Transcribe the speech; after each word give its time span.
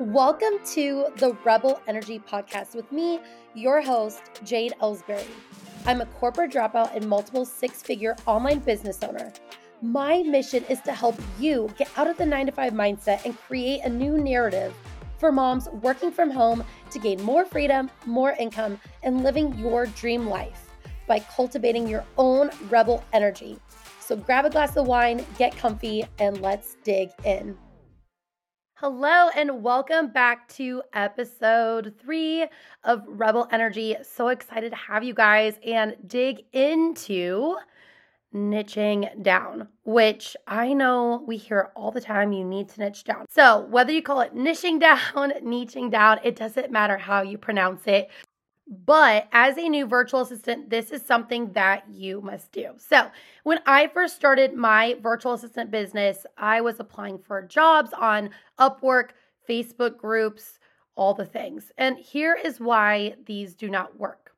Welcome 0.00 0.60
to 0.74 1.06
the 1.16 1.36
Rebel 1.44 1.82
Energy 1.88 2.20
Podcast 2.20 2.76
with 2.76 2.92
me, 2.92 3.18
your 3.54 3.82
host, 3.82 4.20
Jade 4.44 4.74
Ellsbury. 4.80 5.26
I'm 5.86 6.00
a 6.00 6.06
corporate 6.06 6.52
dropout 6.52 6.94
and 6.94 7.08
multiple 7.08 7.44
six 7.44 7.82
figure 7.82 8.14
online 8.24 8.60
business 8.60 9.02
owner. 9.02 9.32
My 9.82 10.22
mission 10.22 10.62
is 10.68 10.80
to 10.82 10.92
help 10.92 11.16
you 11.40 11.68
get 11.76 11.90
out 11.96 12.06
of 12.06 12.16
the 12.16 12.24
nine 12.24 12.46
to 12.46 12.52
five 12.52 12.74
mindset 12.74 13.24
and 13.24 13.36
create 13.36 13.80
a 13.80 13.88
new 13.88 14.18
narrative 14.18 14.72
for 15.18 15.32
moms 15.32 15.68
working 15.82 16.12
from 16.12 16.30
home 16.30 16.62
to 16.92 17.00
gain 17.00 17.20
more 17.24 17.44
freedom, 17.44 17.90
more 18.06 18.36
income, 18.38 18.78
and 19.02 19.24
living 19.24 19.58
your 19.58 19.86
dream 19.86 20.28
life 20.28 20.70
by 21.08 21.18
cultivating 21.18 21.88
your 21.88 22.04
own 22.18 22.50
rebel 22.70 23.02
energy. 23.12 23.58
So 23.98 24.14
grab 24.14 24.44
a 24.44 24.50
glass 24.50 24.76
of 24.76 24.86
wine, 24.86 25.26
get 25.38 25.56
comfy, 25.56 26.04
and 26.20 26.40
let's 26.40 26.76
dig 26.84 27.10
in. 27.24 27.58
Hello, 28.80 29.28
and 29.34 29.64
welcome 29.64 30.06
back 30.06 30.46
to 30.50 30.84
episode 30.92 31.94
three 32.00 32.46
of 32.84 33.02
Rebel 33.08 33.48
Energy. 33.50 33.96
So 34.04 34.28
excited 34.28 34.70
to 34.70 34.76
have 34.76 35.02
you 35.02 35.14
guys 35.14 35.58
and 35.66 35.96
dig 36.06 36.44
into 36.52 37.56
niching 38.32 39.20
down, 39.20 39.66
which 39.84 40.36
I 40.46 40.74
know 40.74 41.24
we 41.26 41.38
hear 41.38 41.72
all 41.74 41.90
the 41.90 42.00
time 42.00 42.32
you 42.32 42.44
need 42.44 42.68
to 42.68 42.80
niche 42.80 43.02
down. 43.02 43.26
So, 43.28 43.66
whether 43.68 43.90
you 43.90 44.00
call 44.00 44.20
it 44.20 44.32
niching 44.32 44.78
down, 44.80 45.32
niching 45.42 45.90
down, 45.90 46.20
it 46.22 46.36
doesn't 46.36 46.70
matter 46.70 46.98
how 46.98 47.22
you 47.22 47.36
pronounce 47.36 47.82
it. 47.88 48.08
But 48.68 49.28
as 49.32 49.56
a 49.56 49.68
new 49.68 49.86
virtual 49.86 50.20
assistant, 50.20 50.68
this 50.68 50.90
is 50.90 51.00
something 51.00 51.52
that 51.52 51.84
you 51.88 52.20
must 52.20 52.52
do. 52.52 52.72
So, 52.76 53.10
when 53.42 53.60
I 53.64 53.86
first 53.86 54.14
started 54.14 54.54
my 54.54 54.96
virtual 55.00 55.32
assistant 55.32 55.70
business, 55.70 56.26
I 56.36 56.60
was 56.60 56.78
applying 56.78 57.18
for 57.18 57.40
jobs 57.40 57.92
on 57.98 58.30
Upwork, 58.58 59.10
Facebook 59.48 59.96
groups, 59.96 60.58
all 60.96 61.14
the 61.14 61.24
things. 61.24 61.72
And 61.78 61.96
here 61.96 62.34
is 62.34 62.60
why 62.60 63.14
these 63.24 63.54
do 63.54 63.70
not 63.70 63.98
work. 63.98 64.32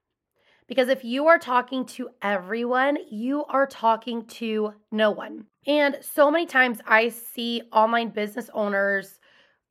Because 0.68 0.88
if 0.88 1.04
you 1.04 1.26
are 1.26 1.38
talking 1.38 1.84
to 1.86 2.10
everyone, 2.22 2.98
you 3.10 3.44
are 3.46 3.66
talking 3.66 4.24
to 4.26 4.74
no 4.92 5.10
one. 5.10 5.46
And 5.66 5.98
so 6.00 6.30
many 6.30 6.46
times 6.46 6.78
I 6.86 7.08
see 7.08 7.62
online 7.72 8.10
business 8.10 8.48
owners 8.54 9.19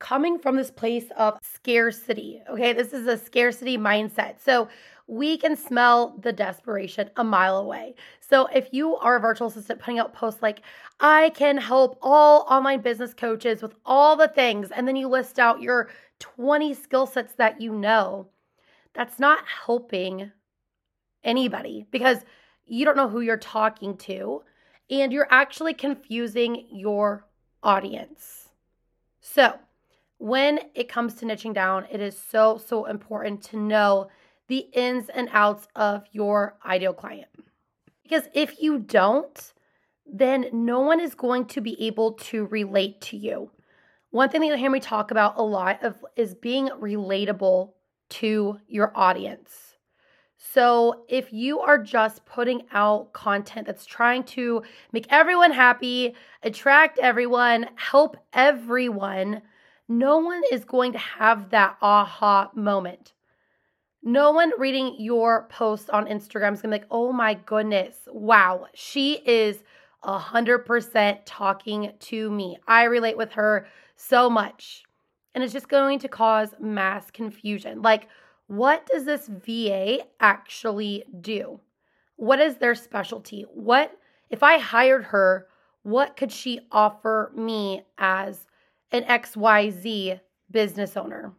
coming 0.00 0.38
from 0.38 0.56
this 0.56 0.70
place 0.70 1.06
of 1.16 1.38
scarcity. 1.42 2.42
Okay, 2.50 2.72
this 2.72 2.92
is 2.92 3.06
a 3.06 3.16
scarcity 3.16 3.78
mindset. 3.78 4.40
So 4.44 4.68
we 5.06 5.36
can 5.36 5.56
smell 5.56 6.16
the 6.22 6.32
desperation 6.32 7.10
a 7.16 7.24
mile 7.24 7.58
away. 7.58 7.94
So 8.20 8.46
if 8.46 8.68
you 8.72 8.96
are 8.96 9.16
a 9.16 9.20
virtual 9.20 9.48
assistant 9.48 9.80
putting 9.80 9.98
out 9.98 10.12
posts 10.12 10.42
like, 10.42 10.62
I 11.00 11.30
can 11.30 11.56
help 11.56 11.98
all 12.02 12.46
online 12.48 12.80
business 12.80 13.14
coaches 13.14 13.62
with 13.62 13.74
all 13.84 14.16
the 14.16 14.28
things, 14.28 14.70
and 14.70 14.86
then 14.86 14.96
you 14.96 15.08
list 15.08 15.38
out 15.38 15.60
your 15.60 15.90
20 16.18 16.74
skill 16.74 17.06
sets 17.06 17.34
that 17.34 17.60
you 17.60 17.72
know, 17.72 18.28
that's 18.94 19.18
not 19.18 19.44
helping 19.66 20.30
anybody 21.24 21.86
because 21.90 22.18
you 22.66 22.84
don't 22.84 22.96
know 22.96 23.08
who 23.08 23.20
you're 23.20 23.36
talking 23.36 23.96
to 23.96 24.42
and 24.88 25.12
you're 25.12 25.28
actually 25.30 25.74
confusing 25.74 26.66
your 26.70 27.26
audience. 27.62 28.48
So, 29.20 29.58
when 30.20 30.60
it 30.74 30.90
comes 30.90 31.14
to 31.14 31.24
niching 31.24 31.54
down, 31.54 31.86
it 31.90 31.98
is 31.98 32.16
so, 32.30 32.58
so 32.58 32.84
important 32.84 33.42
to 33.42 33.56
know 33.56 34.10
the 34.48 34.66
ins 34.74 35.08
and 35.08 35.30
outs 35.32 35.66
of 35.74 36.04
your 36.12 36.58
ideal 36.64 36.92
client. 36.92 37.28
Because 38.02 38.24
if 38.34 38.60
you 38.60 38.80
don't, 38.80 39.54
then 40.04 40.46
no 40.52 40.80
one 40.80 41.00
is 41.00 41.14
going 41.14 41.46
to 41.46 41.62
be 41.62 41.80
able 41.86 42.12
to 42.12 42.44
relate 42.46 43.00
to 43.00 43.16
you. 43.16 43.50
One 44.10 44.28
thing 44.28 44.42
that 44.42 44.48
you'll 44.48 44.58
hear 44.58 44.70
me 44.70 44.78
talk 44.78 45.10
about 45.10 45.38
a 45.38 45.42
lot 45.42 45.82
of 45.82 46.04
is 46.16 46.34
being 46.34 46.68
relatable 46.68 47.72
to 48.10 48.58
your 48.68 48.92
audience. 48.94 49.76
So, 50.36 51.04
if 51.08 51.32
you 51.32 51.60
are 51.60 51.78
just 51.78 52.24
putting 52.26 52.62
out 52.72 53.12
content 53.12 53.66
that's 53.66 53.86
trying 53.86 54.24
to 54.24 54.64
make 54.92 55.06
everyone 55.10 55.52
happy, 55.52 56.14
attract 56.42 56.98
everyone, 56.98 57.68
help 57.76 58.16
everyone, 58.32 59.42
no 59.90 60.18
one 60.18 60.42
is 60.52 60.64
going 60.64 60.92
to 60.92 60.98
have 60.98 61.50
that 61.50 61.76
aha 61.82 62.48
moment. 62.54 63.12
No 64.04 64.30
one 64.30 64.52
reading 64.56 64.94
your 65.00 65.48
post 65.50 65.90
on 65.90 66.06
Instagram 66.06 66.52
is 66.52 66.62
gonna 66.62 66.76
be 66.76 66.80
like, 66.80 66.88
oh 66.92 67.12
my 67.12 67.34
goodness, 67.34 67.96
wow, 68.06 68.66
she 68.72 69.14
is 69.26 69.64
a 70.04 70.16
100% 70.16 71.18
talking 71.26 71.92
to 71.98 72.30
me. 72.30 72.56
I 72.68 72.84
relate 72.84 73.16
with 73.16 73.32
her 73.32 73.66
so 73.96 74.30
much. 74.30 74.84
And 75.34 75.42
it's 75.42 75.52
just 75.52 75.68
going 75.68 75.98
to 75.98 76.08
cause 76.08 76.54
mass 76.60 77.10
confusion. 77.10 77.82
Like, 77.82 78.06
what 78.46 78.86
does 78.86 79.04
this 79.04 79.26
VA 79.26 80.04
actually 80.20 81.02
do? 81.20 81.58
What 82.14 82.38
is 82.38 82.56
their 82.56 82.76
specialty? 82.76 83.44
What, 83.52 83.90
if 84.30 84.44
I 84.44 84.58
hired 84.58 85.06
her, 85.06 85.48
what 85.82 86.16
could 86.16 86.30
she 86.30 86.60
offer 86.70 87.32
me 87.34 87.82
as 87.98 88.46
an 88.92 89.04
XYZ 89.04 90.20
business 90.50 90.96
owner. 90.96 91.32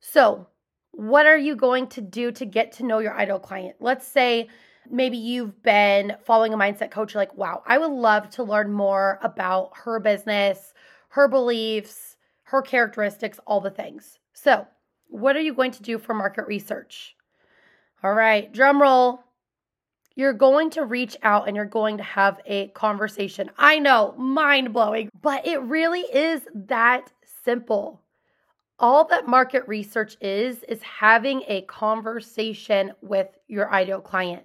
So, 0.00 0.46
what 0.92 1.26
are 1.26 1.38
you 1.38 1.54
going 1.54 1.86
to 1.88 2.00
do 2.00 2.32
to 2.32 2.44
get 2.44 2.72
to 2.72 2.84
know 2.84 2.98
your 2.98 3.16
ideal 3.16 3.38
client? 3.38 3.76
Let's 3.80 4.06
say 4.06 4.48
maybe 4.90 5.16
you've 5.16 5.62
been 5.62 6.16
following 6.24 6.52
a 6.52 6.56
mindset 6.56 6.90
coach, 6.90 7.14
like, 7.14 7.36
wow, 7.36 7.62
I 7.66 7.78
would 7.78 7.90
love 7.90 8.30
to 8.30 8.42
learn 8.42 8.72
more 8.72 9.18
about 9.22 9.70
her 9.74 10.00
business, 10.00 10.72
her 11.10 11.28
beliefs, 11.28 12.16
her 12.44 12.62
characteristics, 12.62 13.38
all 13.46 13.60
the 13.60 13.70
things. 13.70 14.18
So, 14.32 14.66
what 15.08 15.36
are 15.36 15.40
you 15.40 15.54
going 15.54 15.72
to 15.72 15.82
do 15.82 15.98
for 15.98 16.14
market 16.14 16.46
research? 16.46 17.14
All 18.02 18.14
right, 18.14 18.52
drum 18.52 18.80
roll 18.80 19.24
you're 20.18 20.32
going 20.32 20.68
to 20.68 20.84
reach 20.84 21.16
out 21.22 21.46
and 21.46 21.54
you're 21.54 21.64
going 21.64 21.96
to 21.96 22.02
have 22.02 22.40
a 22.44 22.66
conversation. 22.70 23.48
I 23.56 23.78
know, 23.78 24.16
mind 24.18 24.72
blowing, 24.72 25.10
but 25.22 25.46
it 25.46 25.62
really 25.62 26.00
is 26.00 26.42
that 26.52 27.12
simple. 27.44 28.02
All 28.80 29.04
that 29.06 29.28
market 29.28 29.62
research 29.68 30.16
is, 30.20 30.64
is 30.64 30.82
having 30.82 31.44
a 31.46 31.62
conversation 31.62 32.92
with 33.00 33.28
your 33.46 33.72
ideal 33.72 34.00
client 34.00 34.42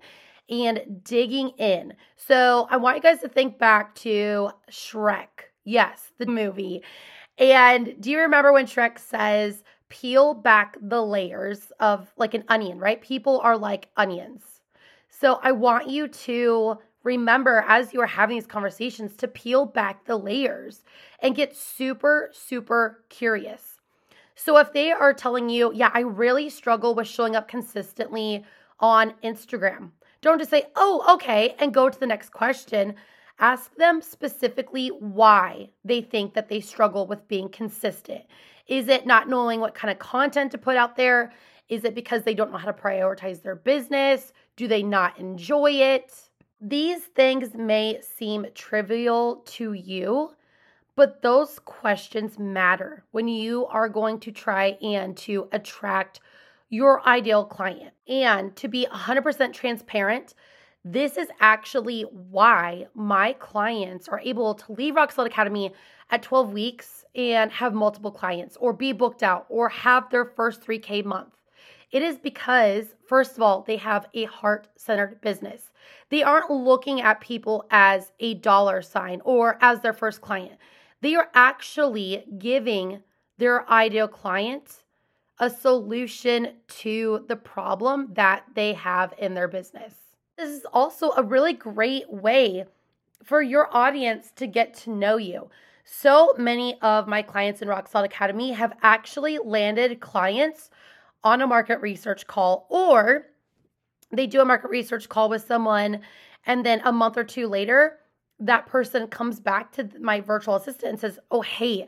and 0.47 1.01
digging 1.03 1.49
in. 1.57 1.95
So 2.17 2.67
I 2.69 2.77
want 2.77 2.97
you 2.97 3.01
guys 3.01 3.21
to 3.21 3.27
think 3.27 3.57
back 3.57 3.95
to 3.95 4.51
Shrek. 4.69 5.49
Yes, 5.65 6.11
the 6.19 6.27
movie. 6.27 6.83
And 7.39 7.95
do 7.99 8.11
you 8.11 8.19
remember 8.19 8.53
when 8.53 8.67
Shrek 8.67 8.99
says, 8.99 9.63
peel 9.89 10.35
back 10.35 10.77
the 10.79 11.01
layers 11.01 11.71
of 11.79 12.13
like 12.15 12.35
an 12.35 12.43
onion, 12.47 12.77
right? 12.77 13.01
People 13.01 13.39
are 13.39 13.57
like 13.57 13.89
onions 13.97 14.43
so 15.23 15.39
I 15.41 15.53
want 15.53 15.87
you 15.87 16.09
to 16.09 16.79
remember 17.05 17.63
as 17.65 17.93
you 17.93 18.01
are 18.01 18.05
having 18.05 18.35
these 18.35 18.45
conversations 18.45 19.15
to 19.15 19.27
peel 19.29 19.65
back 19.65 20.03
the 20.03 20.17
layers 20.17 20.83
and 21.19 21.33
get 21.33 21.55
super, 21.55 22.29
super 22.33 23.05
curious. 23.07 23.79
So 24.35 24.57
if 24.57 24.73
they 24.73 24.91
are 24.91 25.13
telling 25.13 25.47
you, 25.47 25.71
yeah, 25.73 25.91
I 25.93 26.01
really 26.01 26.49
struggle 26.49 26.93
with 26.93 27.07
showing 27.07 27.37
up 27.37 27.47
consistently 27.47 28.43
on 28.81 29.13
Instagram, 29.23 29.91
don't 30.19 30.39
just 30.39 30.51
say, 30.51 30.65
oh, 30.75 31.05
okay, 31.13 31.55
and 31.57 31.73
go 31.73 31.89
to 31.89 31.97
the 31.97 32.05
next 32.05 32.33
question. 32.33 32.93
Ask 33.39 33.73
them 33.77 34.01
specifically 34.01 34.89
why 34.89 35.69
they 35.85 36.01
think 36.01 36.33
that 36.33 36.49
they 36.49 36.59
struggle 36.59 37.07
with 37.07 37.29
being 37.29 37.47
consistent. 37.47 38.23
Is 38.67 38.89
it 38.89 39.05
not 39.05 39.29
knowing 39.29 39.61
what 39.61 39.73
kind 39.73 39.89
of 39.89 39.99
content 39.99 40.51
to 40.51 40.57
put 40.57 40.75
out 40.75 40.97
there? 40.97 41.31
Is 41.69 41.85
it 41.85 41.95
because 41.95 42.23
they 42.23 42.33
don't 42.33 42.51
know 42.51 42.57
how 42.57 42.69
to 42.69 42.73
prioritize 42.73 43.41
their 43.41 43.55
business? 43.55 44.33
Do 44.55 44.67
they 44.67 44.83
not 44.83 45.19
enjoy 45.19 45.71
it? 45.71 46.29
These 46.61 47.01
things 47.01 47.53
may 47.55 47.99
seem 48.01 48.45
trivial 48.53 49.43
to 49.45 49.73
you, 49.73 50.31
but 50.95 51.21
those 51.21 51.59
questions 51.59 52.37
matter 52.37 53.03
when 53.11 53.27
you 53.27 53.65
are 53.65 53.89
going 53.89 54.19
to 54.21 54.31
try 54.31 54.77
and 54.81 55.17
to 55.17 55.49
attract 55.51 56.19
your 56.69 57.05
ideal 57.07 57.45
client. 57.45 57.93
And 58.07 58.55
to 58.55 58.67
be 58.67 58.87
100% 58.91 59.53
transparent, 59.53 60.35
this 60.85 61.17
is 61.17 61.29
actually 61.39 62.01
why 62.03 62.87
my 62.93 63.33
clients 63.33 64.07
are 64.07 64.19
able 64.19 64.53
to 64.55 64.71
leave 64.73 64.95
Rock 64.95 65.11
Solid 65.11 65.31
Academy 65.31 65.73
at 66.09 66.21
12 66.21 66.51
weeks 66.51 67.05
and 67.15 67.51
have 67.51 67.73
multiple 67.73 68.11
clients 68.11 68.57
or 68.57 68.73
be 68.73 68.91
booked 68.91 69.23
out 69.23 69.45
or 69.49 69.69
have 69.69 70.09
their 70.09 70.25
first 70.25 70.61
3K 70.61 71.05
month. 71.05 71.33
It 71.93 72.01
is 72.01 72.17
because, 72.17 72.95
first 73.05 73.37
of 73.37 73.43
all, 73.43 73.61
they 73.61 73.77
have 73.77 74.07
a 74.15 74.25
heart 74.25 74.67
centered 74.75 75.21
business. 75.21 75.71
They 76.09 76.23
aren't 76.23 76.49
looking 76.49 77.01
at 77.01 77.21
people 77.21 77.67
as 77.69 78.11
a 78.19 78.33
dollar 78.33 78.81
sign 78.81 79.21
or 79.23 79.59
as 79.61 79.81
their 79.81 79.93
first 79.93 80.19
client. 80.19 80.53
They 81.01 81.13
are 81.13 81.29
actually 81.35 82.25
giving 82.39 83.03
their 83.37 83.69
ideal 83.69 84.07
client 84.07 84.83
a 85.37 85.51
solution 85.51 86.53
to 86.67 87.25
the 87.27 87.35
problem 87.35 88.09
that 88.13 88.43
they 88.55 88.73
have 88.73 89.13
in 89.19 89.35
their 89.35 89.47
business. 89.47 89.93
This 90.35 90.49
is 90.49 90.65
also 90.73 91.11
a 91.11 91.21
really 91.21 91.53
great 91.53 92.11
way 92.11 92.65
for 93.23 93.43
your 93.43 93.69
audience 93.75 94.31
to 94.37 94.47
get 94.47 94.73
to 94.75 94.89
know 94.89 95.17
you. 95.17 95.51
So 95.85 96.33
many 96.39 96.79
of 96.81 97.07
my 97.07 97.21
clients 97.21 97.61
in 97.61 97.67
Rock 97.67 97.87
Solid 97.87 98.09
Academy 98.09 98.53
have 98.53 98.77
actually 98.81 99.37
landed 99.37 99.99
clients 99.99 100.71
on 101.23 101.41
a 101.41 101.47
market 101.47 101.81
research 101.81 102.27
call, 102.27 102.67
or 102.69 103.25
they 104.11 104.27
do 104.27 104.41
a 104.41 104.45
market 104.45 104.69
research 104.69 105.09
call 105.09 105.29
with 105.29 105.45
someone, 105.45 106.01
and 106.45 106.65
then 106.65 106.81
a 106.83 106.91
month 106.91 107.17
or 107.17 107.23
two 107.23 107.47
later, 107.47 107.99
that 108.39 108.65
person 108.65 109.07
comes 109.07 109.39
back 109.39 109.71
to 109.73 109.89
my 109.99 110.19
virtual 110.19 110.55
assistant 110.55 110.91
and 110.91 110.99
says, 110.99 111.19
Oh, 111.31 111.41
hey, 111.41 111.87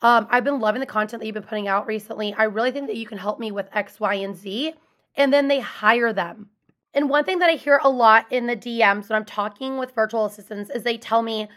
um, 0.00 0.28
I've 0.30 0.44
been 0.44 0.60
loving 0.60 0.80
the 0.80 0.86
content 0.86 1.20
that 1.20 1.26
you've 1.26 1.34
been 1.34 1.42
putting 1.42 1.68
out 1.68 1.86
recently. 1.86 2.32
I 2.34 2.44
really 2.44 2.70
think 2.70 2.86
that 2.86 2.96
you 2.96 3.06
can 3.06 3.18
help 3.18 3.40
me 3.40 3.50
with 3.50 3.68
X, 3.72 3.98
Y, 3.98 4.14
and 4.14 4.36
Z. 4.36 4.74
And 5.16 5.32
then 5.32 5.48
they 5.48 5.60
hire 5.60 6.12
them. 6.12 6.50
And 6.94 7.10
one 7.10 7.24
thing 7.24 7.40
that 7.40 7.50
I 7.50 7.54
hear 7.54 7.80
a 7.82 7.90
lot 7.90 8.26
in 8.30 8.46
the 8.46 8.56
DMs 8.56 9.08
when 9.08 9.16
I'm 9.16 9.24
talking 9.24 9.76
with 9.76 9.94
virtual 9.94 10.24
assistants 10.24 10.70
is 10.70 10.84
they 10.84 10.98
tell 10.98 11.22
me, 11.22 11.48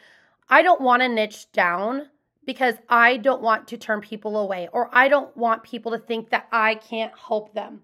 I 0.49 0.61
don't 0.61 0.81
want 0.81 1.01
to 1.01 1.07
niche 1.07 1.51
down 1.51 2.09
because 2.45 2.75
I 2.89 3.17
don't 3.17 3.41
want 3.41 3.67
to 3.69 3.77
turn 3.77 4.01
people 4.01 4.37
away 4.37 4.67
or 4.71 4.89
I 4.91 5.07
don't 5.07 5.35
want 5.37 5.63
people 5.63 5.91
to 5.91 5.97
think 5.97 6.29
that 6.31 6.47
I 6.51 6.75
can't 6.75 7.11
help 7.27 7.53
them. 7.53 7.81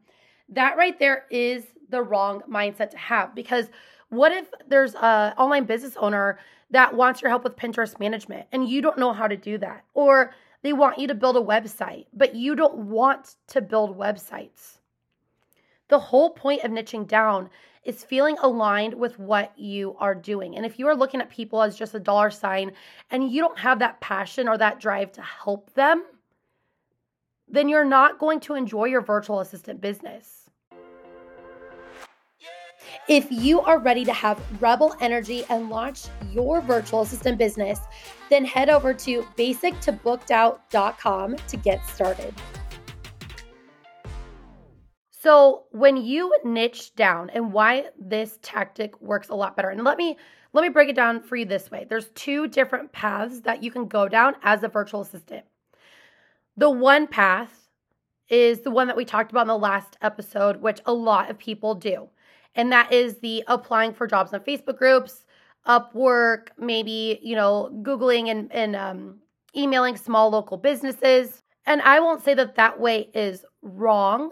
That 0.49 0.77
right 0.77 0.97
there 0.97 1.25
is 1.29 1.65
the 1.89 2.01
wrong 2.01 2.41
mindset 2.49 2.91
to 2.91 2.97
have 2.97 3.35
because 3.35 3.69
what 4.09 4.31
if 4.31 4.47
there's 4.67 4.95
a 4.95 5.33
online 5.37 5.65
business 5.65 5.95
owner 5.97 6.39
that 6.71 6.93
wants 6.93 7.21
your 7.21 7.29
help 7.29 7.43
with 7.43 7.55
Pinterest 7.55 7.99
management 7.99 8.47
and 8.51 8.67
you 8.67 8.81
don't 8.81 8.97
know 8.97 9.13
how 9.13 9.27
to 9.27 9.37
do 9.37 9.57
that 9.59 9.83
or 9.93 10.33
they 10.63 10.73
want 10.73 10.97
you 10.97 11.07
to 11.07 11.13
build 11.13 11.37
a 11.37 11.41
website 11.41 12.05
but 12.13 12.35
you 12.35 12.55
don't 12.55 12.75
want 12.75 13.35
to 13.47 13.61
build 13.61 13.97
websites. 13.97 14.77
The 15.89 15.99
whole 15.99 16.31
point 16.31 16.63
of 16.63 16.71
niching 16.71 17.07
down 17.07 17.49
is 17.83 18.03
feeling 18.03 18.37
aligned 18.41 18.93
with 18.93 19.17
what 19.19 19.57
you 19.57 19.95
are 19.99 20.15
doing. 20.15 20.55
And 20.55 20.65
if 20.65 20.79
you 20.79 20.87
are 20.87 20.95
looking 20.95 21.21
at 21.21 21.29
people 21.29 21.61
as 21.61 21.77
just 21.77 21.95
a 21.95 21.99
dollar 21.99 22.29
sign 22.29 22.71
and 23.11 23.31
you 23.31 23.41
don't 23.41 23.59
have 23.59 23.79
that 23.79 23.99
passion 24.01 24.47
or 24.47 24.57
that 24.57 24.79
drive 24.79 25.11
to 25.13 25.21
help 25.21 25.73
them, 25.73 26.03
then 27.47 27.69
you're 27.69 27.85
not 27.85 28.19
going 28.19 28.39
to 28.41 28.55
enjoy 28.55 28.85
your 28.85 29.01
virtual 29.01 29.39
assistant 29.39 29.79
business. 29.79 30.49
If 33.07 33.31
you 33.31 33.61
are 33.61 33.79
ready 33.79 34.03
to 34.03 34.11
have 34.11 34.41
rebel 34.61 34.93
energy 34.99 35.45
and 35.49 35.69
launch 35.69 36.07
your 36.31 36.59
virtual 36.61 37.01
assistant 37.01 37.37
business, 37.37 37.79
then 38.29 38.43
head 38.43 38.69
over 38.69 38.93
to 38.93 39.21
basictobooked.out.com 39.37 41.35
to 41.35 41.57
get 41.57 41.85
started. 41.87 42.33
So 45.21 45.63
when 45.71 45.97
you 45.97 46.35
niche 46.43 46.95
down 46.95 47.29
and 47.31 47.51
why 47.51 47.89
this 47.99 48.37
tactic 48.41 48.99
works 49.01 49.29
a 49.29 49.35
lot 49.35 49.55
better. 49.55 49.69
And 49.69 49.83
let 49.83 49.97
me 49.97 50.17
let 50.53 50.61
me 50.61 50.69
break 50.69 50.89
it 50.89 50.95
down 50.95 51.21
for 51.21 51.35
you 51.35 51.45
this 51.45 51.69
way. 51.69 51.85
There's 51.89 52.09
two 52.09 52.47
different 52.47 52.91
paths 52.91 53.41
that 53.41 53.61
you 53.61 53.69
can 53.69 53.87
go 53.87 54.07
down 54.07 54.35
as 54.43 54.63
a 54.63 54.67
virtual 54.67 55.01
assistant. 55.01 55.45
The 56.55 56.69
one 56.69 57.07
path 57.07 57.69
is 58.29 58.61
the 58.61 58.71
one 58.71 58.87
that 58.87 58.95
we 58.97 59.05
talked 59.05 59.31
about 59.31 59.41
in 59.41 59.47
the 59.47 59.57
last 59.57 59.97
episode, 60.01 60.61
which 60.61 60.79
a 60.85 60.93
lot 60.93 61.29
of 61.29 61.37
people 61.37 61.75
do. 61.75 62.09
And 62.55 62.71
that 62.71 62.91
is 62.91 63.19
the 63.19 63.43
applying 63.47 63.93
for 63.93 64.07
jobs 64.07 64.33
on 64.33 64.39
Facebook 64.39 64.77
groups, 64.77 65.25
Upwork, 65.67 66.47
maybe, 66.57 67.19
you 67.21 67.35
know, 67.35 67.69
Googling 67.83 68.29
and, 68.29 68.51
and 68.51 68.75
um, 68.75 69.19
emailing 69.55 69.97
small 69.97 70.29
local 70.29 70.57
businesses. 70.57 71.43
And 71.65 71.81
I 71.81 71.99
won't 71.99 72.23
say 72.23 72.33
that 72.33 72.55
that 72.55 72.79
way 72.79 73.09
is 73.13 73.45
wrong 73.61 74.31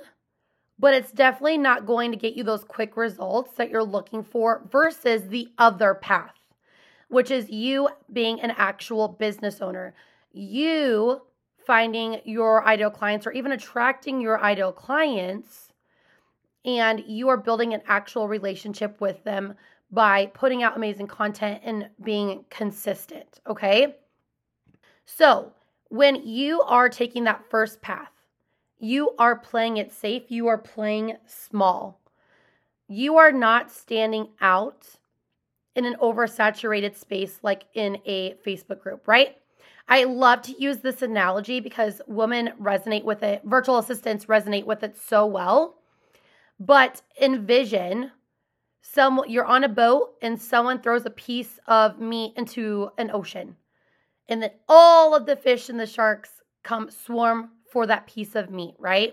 but 0.78 0.94
it's 0.94 1.12
definitely 1.12 1.58
not 1.58 1.86
going 1.86 2.12
to 2.12 2.18
get 2.18 2.36
you 2.36 2.44
those 2.44 2.64
quick 2.64 2.98
results 2.98 3.54
that 3.56 3.70
you're 3.70 3.84
looking 3.84 4.24
for 4.24 4.62
versus 4.70 5.30
the 5.30 5.50
other 5.58 5.94
path, 5.94 6.36
which 7.08 7.32
is 7.32 7.50
you 7.50 7.90
being 8.12 8.42
an 8.42 8.52
actual 8.52 9.08
business 9.08 9.62
owner. 9.62 9.96
You 10.32 11.22
finding 11.66 12.22
your 12.26 12.66
ideal 12.66 12.92
clients 12.92 13.26
or 13.26 13.32
even 13.32 13.52
attracting 13.52 14.22
your 14.22 14.40
ideal 14.42 14.72
clients, 14.72 15.70
and 16.64 17.04
you 17.08 17.30
are 17.30 17.38
building 17.38 17.74
an 17.74 17.82
actual 17.88 18.28
relationship 18.28 19.00
with 19.00 19.24
them 19.24 19.56
by 19.92 20.26
putting 20.28 20.64
out 20.64 20.76
amazing 20.76 21.08
content 21.08 21.62
and 21.64 21.90
being 22.04 22.44
consistent. 22.50 23.40
Okay. 23.48 23.96
So, 25.06 25.54
when 25.90 26.28
you 26.28 26.62
are 26.62 26.90
taking 26.90 27.26
that 27.26 27.50
first 27.50 27.82
path, 27.82 28.10
you 28.80 29.12
are 29.18 29.38
playing 29.38 29.78
it 29.78 29.92
safe. 29.92 30.24
You 30.30 30.48
are 30.48 30.58
playing 30.58 31.18
small. 31.26 32.00
You 32.88 33.18
are 33.18 33.32
not 33.32 33.72
standing 33.72 34.30
out 34.42 34.88
in 35.76 35.86
an 35.86 35.96
oversaturated 36.02 36.96
space 36.96 37.40
like 37.42 37.66
in 37.74 37.98
a 38.06 38.36
Facebook 38.46 38.82
group, 38.82 39.08
right? 39.08 39.38
I 39.88 40.06
love 40.06 40.42
to 40.44 40.62
use 40.62 40.78
this 40.78 41.02
analogy 41.02 41.60
because 41.60 42.02
women 42.08 42.52
resonate 42.60 43.04
with 43.04 43.24
it, 43.24 43.42
virtual 43.46 43.78
assistants 43.78 44.26
resonate 44.26 44.66
with 44.66 44.84
it 44.84 44.98
so 44.98 45.26
well. 45.26 45.78
But 46.60 47.02
envision 47.22 48.12
some 48.82 49.22
you're 49.28 49.46
on 49.46 49.64
a 49.64 49.70
boat 49.70 50.14
and 50.22 50.42
someone 50.42 50.80
throws 50.80 51.06
a 51.06 51.12
piece 51.12 51.60
of 51.68 52.00
meat 52.00 52.34
into 52.38 52.90
an 52.98 53.12
ocean. 53.12 53.56
And 54.28 54.42
then 54.42 54.52
all 54.68 55.16
of 55.16 55.26
the 55.26 55.36
fish 55.36 55.70
and 55.70 55.80
the 55.80 55.86
sharks 55.86 56.42
come 56.64 56.90
swarm 56.90 57.52
for 57.76 57.86
that 57.86 58.08
piece 58.08 58.36
of 58.36 58.50
meat, 58.50 58.74
right? 58.80 59.12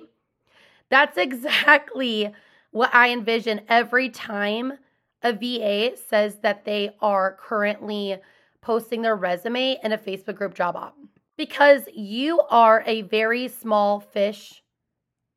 That's 0.88 1.18
exactly 1.18 2.32
what 2.70 2.94
I 2.94 3.10
envision 3.10 3.62
every 3.68 4.08
time 4.08 4.74
a 5.20 5.32
VA 5.32 5.96
says 5.96 6.38
that 6.44 6.64
they 6.64 6.94
are 7.00 7.36
currently 7.40 8.18
posting 8.60 9.02
their 9.02 9.16
resume 9.16 9.80
in 9.82 9.90
a 9.90 9.98
Facebook 9.98 10.36
group 10.36 10.54
job 10.54 10.76
op. 10.76 10.96
Because 11.36 11.88
you 11.92 12.40
are 12.50 12.84
a 12.86 13.02
very 13.02 13.48
small 13.48 13.98
fish 13.98 14.62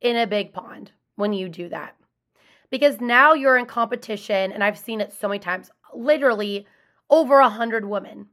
in 0.00 0.16
a 0.16 0.28
big 0.28 0.52
pond 0.52 0.92
when 1.16 1.32
you 1.32 1.48
do 1.48 1.68
that. 1.70 1.96
Because 2.70 3.00
now 3.00 3.32
you're 3.32 3.58
in 3.58 3.66
competition, 3.66 4.52
and 4.52 4.62
I've 4.62 4.78
seen 4.78 5.00
it 5.00 5.12
so 5.12 5.26
many 5.26 5.40
times, 5.40 5.68
literally 5.92 6.64
over 7.10 7.40
a 7.40 7.48
hundred 7.48 7.86
women. 7.86 8.28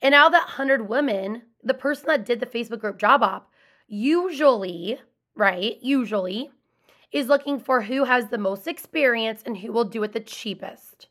And 0.00 0.12
now 0.12 0.28
that 0.28 0.46
hundred 0.46 0.88
women, 0.88 1.42
the 1.64 1.74
person 1.74 2.06
that 2.06 2.24
did 2.24 2.38
the 2.38 2.46
Facebook 2.46 2.78
group 2.78 3.00
job 3.00 3.24
op 3.24 3.47
usually, 3.88 5.00
right, 5.34 5.78
usually 5.80 6.50
is 7.10 7.26
looking 7.26 7.58
for 7.58 7.80
who 7.80 8.04
has 8.04 8.28
the 8.28 8.38
most 8.38 8.68
experience 8.68 9.42
and 9.44 9.56
who 9.56 9.72
will 9.72 9.84
do 9.84 10.02
it 10.02 10.12
the 10.12 10.20
cheapest. 10.20 11.08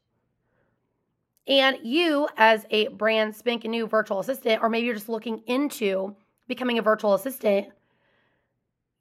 And 1.47 1.77
you, 1.81 2.27
as 2.37 2.65
a 2.69 2.89
brand 2.89 3.35
spanking 3.35 3.71
new 3.71 3.87
virtual 3.87 4.19
assistant, 4.19 4.61
or 4.61 4.69
maybe 4.69 4.85
you're 4.85 4.95
just 4.95 5.09
looking 5.09 5.39
into 5.47 6.15
becoming 6.47 6.77
a 6.77 6.81
virtual 6.81 7.13
assistant, 7.13 7.69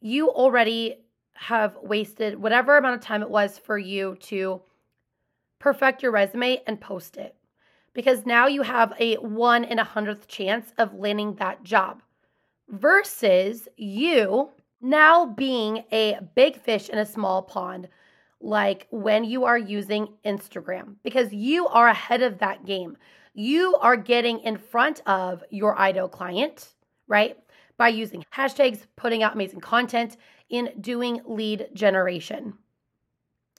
you 0.00 0.30
already 0.30 0.96
have 1.34 1.76
wasted 1.82 2.40
whatever 2.40 2.78
amount 2.78 2.94
of 2.94 3.00
time 3.02 3.22
it 3.22 3.30
was 3.30 3.58
for 3.58 3.76
you 3.76 4.16
to 4.20 4.62
perfect 5.58 6.02
your 6.02 6.12
resume 6.12 6.62
and 6.66 6.80
post 6.80 7.16
it. 7.16 7.34
Because 7.92 8.24
now 8.24 8.46
you 8.46 8.62
have 8.62 8.94
a 9.00 9.16
one 9.16 9.64
in 9.64 9.78
a 9.78 9.84
hundredth 9.84 10.28
chance 10.28 10.72
of 10.78 10.94
landing 10.94 11.34
that 11.34 11.62
job 11.62 12.02
versus 12.68 13.68
you 13.76 14.50
now 14.80 15.26
being 15.26 15.84
a 15.92 16.18
big 16.34 16.60
fish 16.60 16.88
in 16.88 16.98
a 16.98 17.06
small 17.06 17.42
pond, 17.42 17.88
like 18.40 18.86
when 18.90 19.24
you 19.24 19.44
are 19.44 19.58
using 19.58 20.08
Instagram, 20.24 20.96
because 21.02 21.32
you 21.32 21.66
are 21.68 21.88
ahead 21.88 22.22
of 22.22 22.38
that 22.38 22.64
game. 22.64 22.96
You 23.34 23.76
are 23.80 23.96
getting 23.96 24.40
in 24.40 24.56
front 24.56 25.02
of 25.06 25.42
your 25.50 25.78
ideal 25.78 26.08
client, 26.08 26.74
right? 27.06 27.36
By 27.76 27.88
using 27.88 28.24
hashtags, 28.34 28.86
putting 28.96 29.22
out 29.22 29.34
amazing 29.34 29.60
content, 29.60 30.16
in 30.48 30.70
doing 30.80 31.20
lead 31.24 31.68
generation 31.74 32.54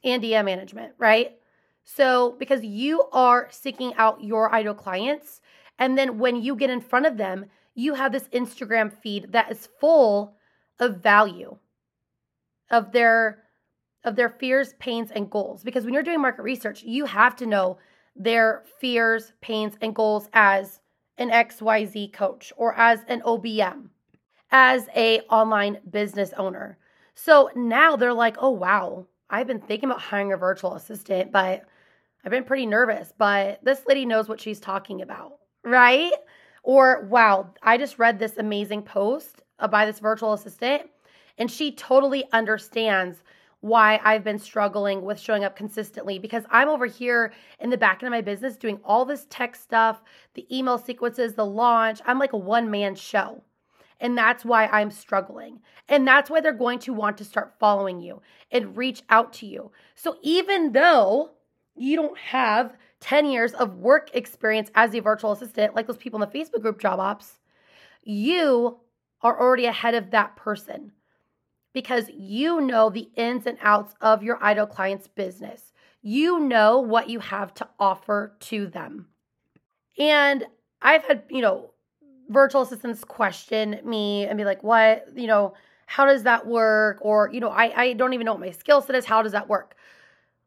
and 0.04 0.24
DM 0.24 0.46
management, 0.46 0.94
right? 0.98 1.38
So, 1.84 2.36
because 2.40 2.64
you 2.64 3.04
are 3.12 3.48
seeking 3.52 3.94
out 3.96 4.24
your 4.24 4.54
ideal 4.54 4.74
clients, 4.74 5.42
and 5.80 5.98
then 5.98 6.18
when 6.18 6.36
you 6.42 6.56
get 6.56 6.70
in 6.70 6.82
front 6.82 7.06
of 7.06 7.18
them, 7.18 7.46
you 7.78 7.94
have 7.94 8.12
this 8.12 8.28
Instagram 8.30 8.92
feed 8.92 9.32
that 9.32 9.52
is 9.52 9.70
full 9.80 10.36
of 10.80 10.98
value 10.98 11.56
of 12.72 12.92
their 12.92 13.44
of 14.04 14.16
their 14.16 14.30
fears, 14.30 14.74
pains 14.80 15.12
and 15.12 15.30
goals 15.30 15.64
because 15.64 15.86
when 15.86 15.94
you're 15.94 16.04
doing 16.04 16.22
market 16.22 16.42
research, 16.42 16.84
you 16.84 17.06
have 17.06 17.36
to 17.36 17.46
know 17.46 17.78
their 18.16 18.64
fears, 18.80 19.34
pains 19.42 19.76
and 19.82 19.94
goals 19.94 20.28
as 20.34 20.80
an 21.18 21.30
XYZ 21.30 22.12
coach 22.14 22.52
or 22.58 22.74
as 22.76 23.04
an 23.08 23.22
OBM, 23.22 23.90
as 24.52 24.88
a 24.96 25.20
online 25.30 25.78
business 25.90 26.34
owner. 26.38 26.78
So 27.14 27.52
now 27.56 27.96
they're 27.96 28.14
like, 28.14 28.38
"Oh 28.40 28.50
wow, 28.50 29.06
I've 29.30 29.48
been 29.48 29.62
thinking 29.62 29.90
about 29.90 30.02
hiring 30.02 30.34
a 30.34 30.38
virtual 30.38 30.74
assistant, 30.74 31.32
but 31.32 31.64
I've 32.26 32.32
been 32.32 32.44
pretty 32.44 32.66
nervous, 32.66 33.14
but 33.16 33.64
this 33.64 33.86
lady 33.88 34.06
knows 34.06 34.28
what 34.28 34.42
she's 34.42 34.60
talking 34.60 35.04
about." 35.04 35.34
Right? 35.64 36.14
Or, 36.68 37.06
wow, 37.06 37.54
I 37.64 37.78
just 37.78 37.98
read 37.98 38.20
this 38.20 38.36
amazing 38.36 38.82
post 38.82 39.42
uh, 39.58 39.70
by 39.70 39.86
this 39.86 40.00
virtual 40.00 40.34
assistant, 40.34 40.90
and 41.38 41.50
she 41.50 41.72
totally 41.72 42.26
understands 42.34 43.24
why 43.62 44.02
I've 44.04 44.26
been 44.26 44.38
struggling 44.38 45.04
with 45.04 45.18
showing 45.18 45.46
up 45.46 45.56
consistently 45.56 46.20
because 46.20 46.44
I'm 46.50 46.68
over 46.68 46.86
here 46.86 47.32
in 47.62 47.70
the 47.70 47.78
back 47.78 48.04
end 48.04 48.08
of 48.08 48.18
my 48.18 48.20
business 48.20 48.58
doing 48.58 48.82
all 48.84 49.06
this 49.06 49.28
tech 49.30 49.56
stuff, 49.56 50.02
the 50.34 50.46
email 50.54 50.78
sequences, 50.78 51.36
the 51.36 51.46
launch. 51.46 52.02
I'm 52.06 52.20
like 52.20 52.34
a 52.34 52.38
one 52.38 52.70
man 52.70 52.96
show. 52.96 53.44
And 54.02 54.18
that's 54.18 54.44
why 54.44 54.66
I'm 54.68 54.92
struggling. 54.92 55.62
And 55.88 56.06
that's 56.06 56.30
why 56.30 56.42
they're 56.42 56.52
going 56.52 56.80
to 56.80 56.94
want 56.94 57.18
to 57.20 57.24
start 57.24 57.56
following 57.62 58.02
you 58.02 58.22
and 58.52 58.76
reach 58.76 59.04
out 59.10 59.32
to 59.34 59.46
you. 59.46 59.72
So 59.96 60.18
even 60.22 60.74
though 60.74 61.32
you 61.78 61.96
don't 61.96 62.18
have 62.18 62.76
10 63.00 63.26
years 63.28 63.54
of 63.54 63.76
work 63.76 64.10
experience 64.14 64.72
as 64.76 64.94
a 64.94 65.00
virtual 65.00 65.32
assistant, 65.32 65.76
like 65.76 65.88
those 65.88 65.98
people 65.98 66.22
in 66.22 66.30
the 66.30 66.40
Facebook 66.40 66.62
group 66.62 66.80
job 66.80 67.00
ops, 67.00 67.40
you 68.04 68.78
are 69.22 69.40
already 69.40 69.66
ahead 69.66 69.94
of 69.94 70.12
that 70.12 70.36
person 70.36 70.92
because 71.74 72.10
you 72.18 72.62
know 72.62 72.90
the 72.90 73.10
ins 73.16 73.46
and 73.46 73.58
outs 73.62 73.94
of 74.02 74.24
your 74.24 74.42
ideal 74.44 74.66
client's 74.66 75.08
business. 75.08 75.74
You 76.02 76.40
know 76.40 76.80
what 76.80 77.10
you 77.10 77.20
have 77.20 77.54
to 77.56 77.68
offer 77.80 78.36
to 78.42 78.68
them. 78.68 79.08
And 80.00 80.46
I've 80.82 81.04
had, 81.04 81.24
you 81.30 81.42
know, 81.42 81.72
virtual 82.30 82.62
assistants 82.62 83.04
question 83.04 83.80
me 83.84 84.26
and 84.26 84.38
be 84.38 84.46
like, 84.46 84.64
what, 84.64 85.06
you 85.16 85.28
know, 85.28 85.54
how 85.86 86.06
does 86.06 86.24
that 86.24 86.46
work? 86.46 86.98
Or, 87.02 87.30
you 87.32 87.40
know, 87.40 87.50
I, 87.50 87.82
I 87.82 87.94
don't 87.94 88.14
even 88.14 88.26
know 88.26 88.34
what 88.34 88.42
my 88.42 88.52
skill 88.52 88.82
set 88.82 88.96
is. 88.96 89.06
How 89.06 89.22
does 89.22 89.32
that 89.32 89.48
work? 89.48 89.76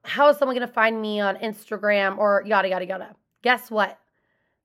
How 0.02 0.28
is 0.28 0.38
someone 0.38 0.56
going 0.56 0.66
to 0.66 0.72
find 0.72 1.00
me 1.00 1.20
on 1.20 1.36
Instagram 1.36 2.18
or 2.18 2.42
yada, 2.46 2.68
yada, 2.68 2.86
yada? 2.86 3.16
Guess 3.42 3.70
what? 3.70 3.98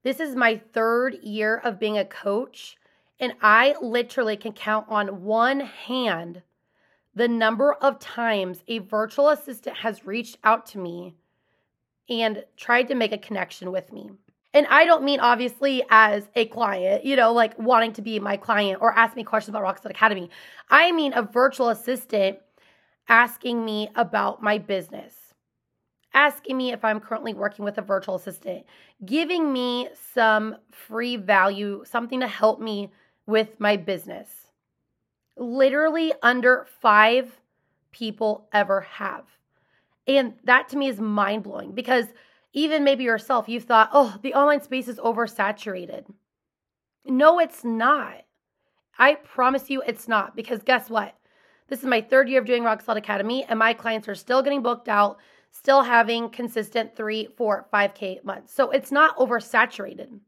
This 0.03 0.19
is 0.19 0.35
my 0.35 0.61
third 0.73 1.17
year 1.23 1.57
of 1.57 1.79
being 1.79 1.97
a 1.97 2.05
coach, 2.05 2.77
and 3.19 3.33
I 3.41 3.75
literally 3.81 4.37
can 4.37 4.53
count 4.53 4.85
on 4.89 5.23
one 5.23 5.61
hand 5.61 6.41
the 7.15 7.27
number 7.27 7.73
of 7.73 7.97
times 7.97 8.61
a 8.67 8.79
virtual 8.79 9.29
assistant 9.29 9.77
has 9.77 10.05
reached 10.05 10.37
out 10.43 10.65
to 10.67 10.77
me 10.77 11.15
and 12.09 12.43
tried 12.57 12.87
to 12.89 12.95
make 12.95 13.13
a 13.13 13.17
connection 13.17 13.71
with 13.71 13.91
me. 13.91 14.11
And 14.53 14.67
I 14.67 14.85
don't 14.85 15.03
mean 15.03 15.19
obviously 15.19 15.83
as 15.89 16.29
a 16.35 16.45
client, 16.45 17.03
you 17.03 17.15
know, 17.15 17.33
like 17.33 17.57
wanting 17.59 17.93
to 17.93 18.01
be 18.01 18.19
my 18.19 18.37
client 18.37 18.79
or 18.81 18.97
ask 18.97 19.15
me 19.15 19.23
questions 19.23 19.49
about 19.49 19.63
Rock 19.63 19.79
Solid 19.79 19.95
Academy. 19.95 20.29
I 20.69 20.91
mean 20.91 21.13
a 21.13 21.23
virtual 21.23 21.69
assistant 21.69 22.39
asking 23.07 23.65
me 23.65 23.89
about 23.95 24.41
my 24.41 24.57
business, 24.57 25.13
asking 26.15 26.57
me 26.57 26.71
if 26.71 26.83
I'm 26.83 26.99
currently 26.99 27.35
working 27.35 27.63
with 27.63 27.77
a 27.77 27.83
virtual 27.83 28.15
assistant, 28.15 28.65
giving 29.05 29.53
me 29.53 29.89
some 30.13 30.55
free 30.71 31.17
value, 31.17 31.83
something 31.85 32.21
to 32.21 32.27
help 32.27 32.59
me 32.59 32.89
with 33.27 33.59
my 33.59 33.77
business 33.77 34.45
literally 35.37 36.13
under 36.21 36.65
five 36.81 37.39
people 37.91 38.47
ever 38.53 38.81
have. 38.81 39.23
And 40.07 40.33
that 40.43 40.69
to 40.69 40.77
me 40.77 40.87
is 40.87 40.99
mind 40.99 41.43
blowing 41.43 41.71
because 41.71 42.05
even 42.53 42.83
maybe 42.83 43.03
yourself, 43.03 43.49
you've 43.49 43.63
thought, 43.63 43.89
oh, 43.91 44.17
the 44.21 44.33
online 44.33 44.61
space 44.61 44.87
is 44.87 44.97
oversaturated. 44.97 46.05
No, 47.05 47.39
it's 47.39 47.63
not. 47.63 48.23
I 48.97 49.15
promise 49.15 49.69
you 49.69 49.81
it's 49.81 50.07
not 50.07 50.35
because 50.35 50.63
guess 50.63 50.89
what? 50.89 51.15
This 51.67 51.79
is 51.79 51.85
my 51.85 52.01
third 52.01 52.29
year 52.29 52.39
of 52.39 52.45
doing 52.45 52.63
Rock 52.63 52.81
Solid 52.81 53.03
Academy, 53.03 53.43
and 53.43 53.57
my 53.57 53.73
clients 53.73 54.07
are 54.07 54.15
still 54.15 54.43
getting 54.43 54.61
booked 54.61 54.87
out, 54.87 55.17
still 55.57 55.83
having 55.83 56.29
consistent 56.29 56.95
three, 56.95 57.29
four, 57.37 57.67
5K 57.73 58.23
months. 58.25 58.53
So 58.53 58.71
it's 58.71 58.91
not 58.91 59.15
oversaturated. 59.17 60.19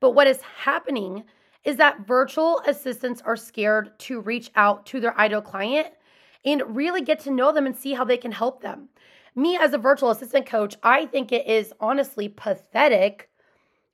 But 0.00 0.10
what 0.10 0.26
is 0.26 0.42
happening 0.42 1.24
is 1.64 1.76
that 1.76 2.06
virtual 2.06 2.60
assistants 2.66 3.22
are 3.24 3.36
scared 3.36 3.98
to 4.00 4.20
reach 4.20 4.50
out 4.56 4.84
to 4.86 5.00
their 5.00 5.18
ideal 5.18 5.40
client 5.40 5.88
and 6.44 6.76
really 6.76 7.00
get 7.00 7.20
to 7.20 7.30
know 7.30 7.52
them 7.52 7.66
and 7.66 7.76
see 7.76 7.94
how 7.94 8.04
they 8.04 8.16
can 8.16 8.32
help 8.32 8.62
them. 8.62 8.88
Me, 9.34 9.56
as 9.56 9.72
a 9.72 9.78
virtual 9.78 10.10
assistant 10.10 10.46
coach, 10.46 10.76
I 10.82 11.06
think 11.06 11.32
it 11.32 11.46
is 11.46 11.72
honestly 11.80 12.28
pathetic 12.28 13.30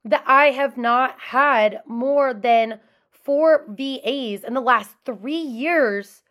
that 0.04 0.24
I 0.26 0.46
have 0.46 0.76
not 0.76 1.18
had 1.18 1.80
more 1.86 2.34
than 2.34 2.80
four 3.10 3.66
VAs 3.68 4.44
in 4.44 4.54
the 4.54 4.60
last 4.60 4.94
three 5.04 5.34
years 5.34 6.22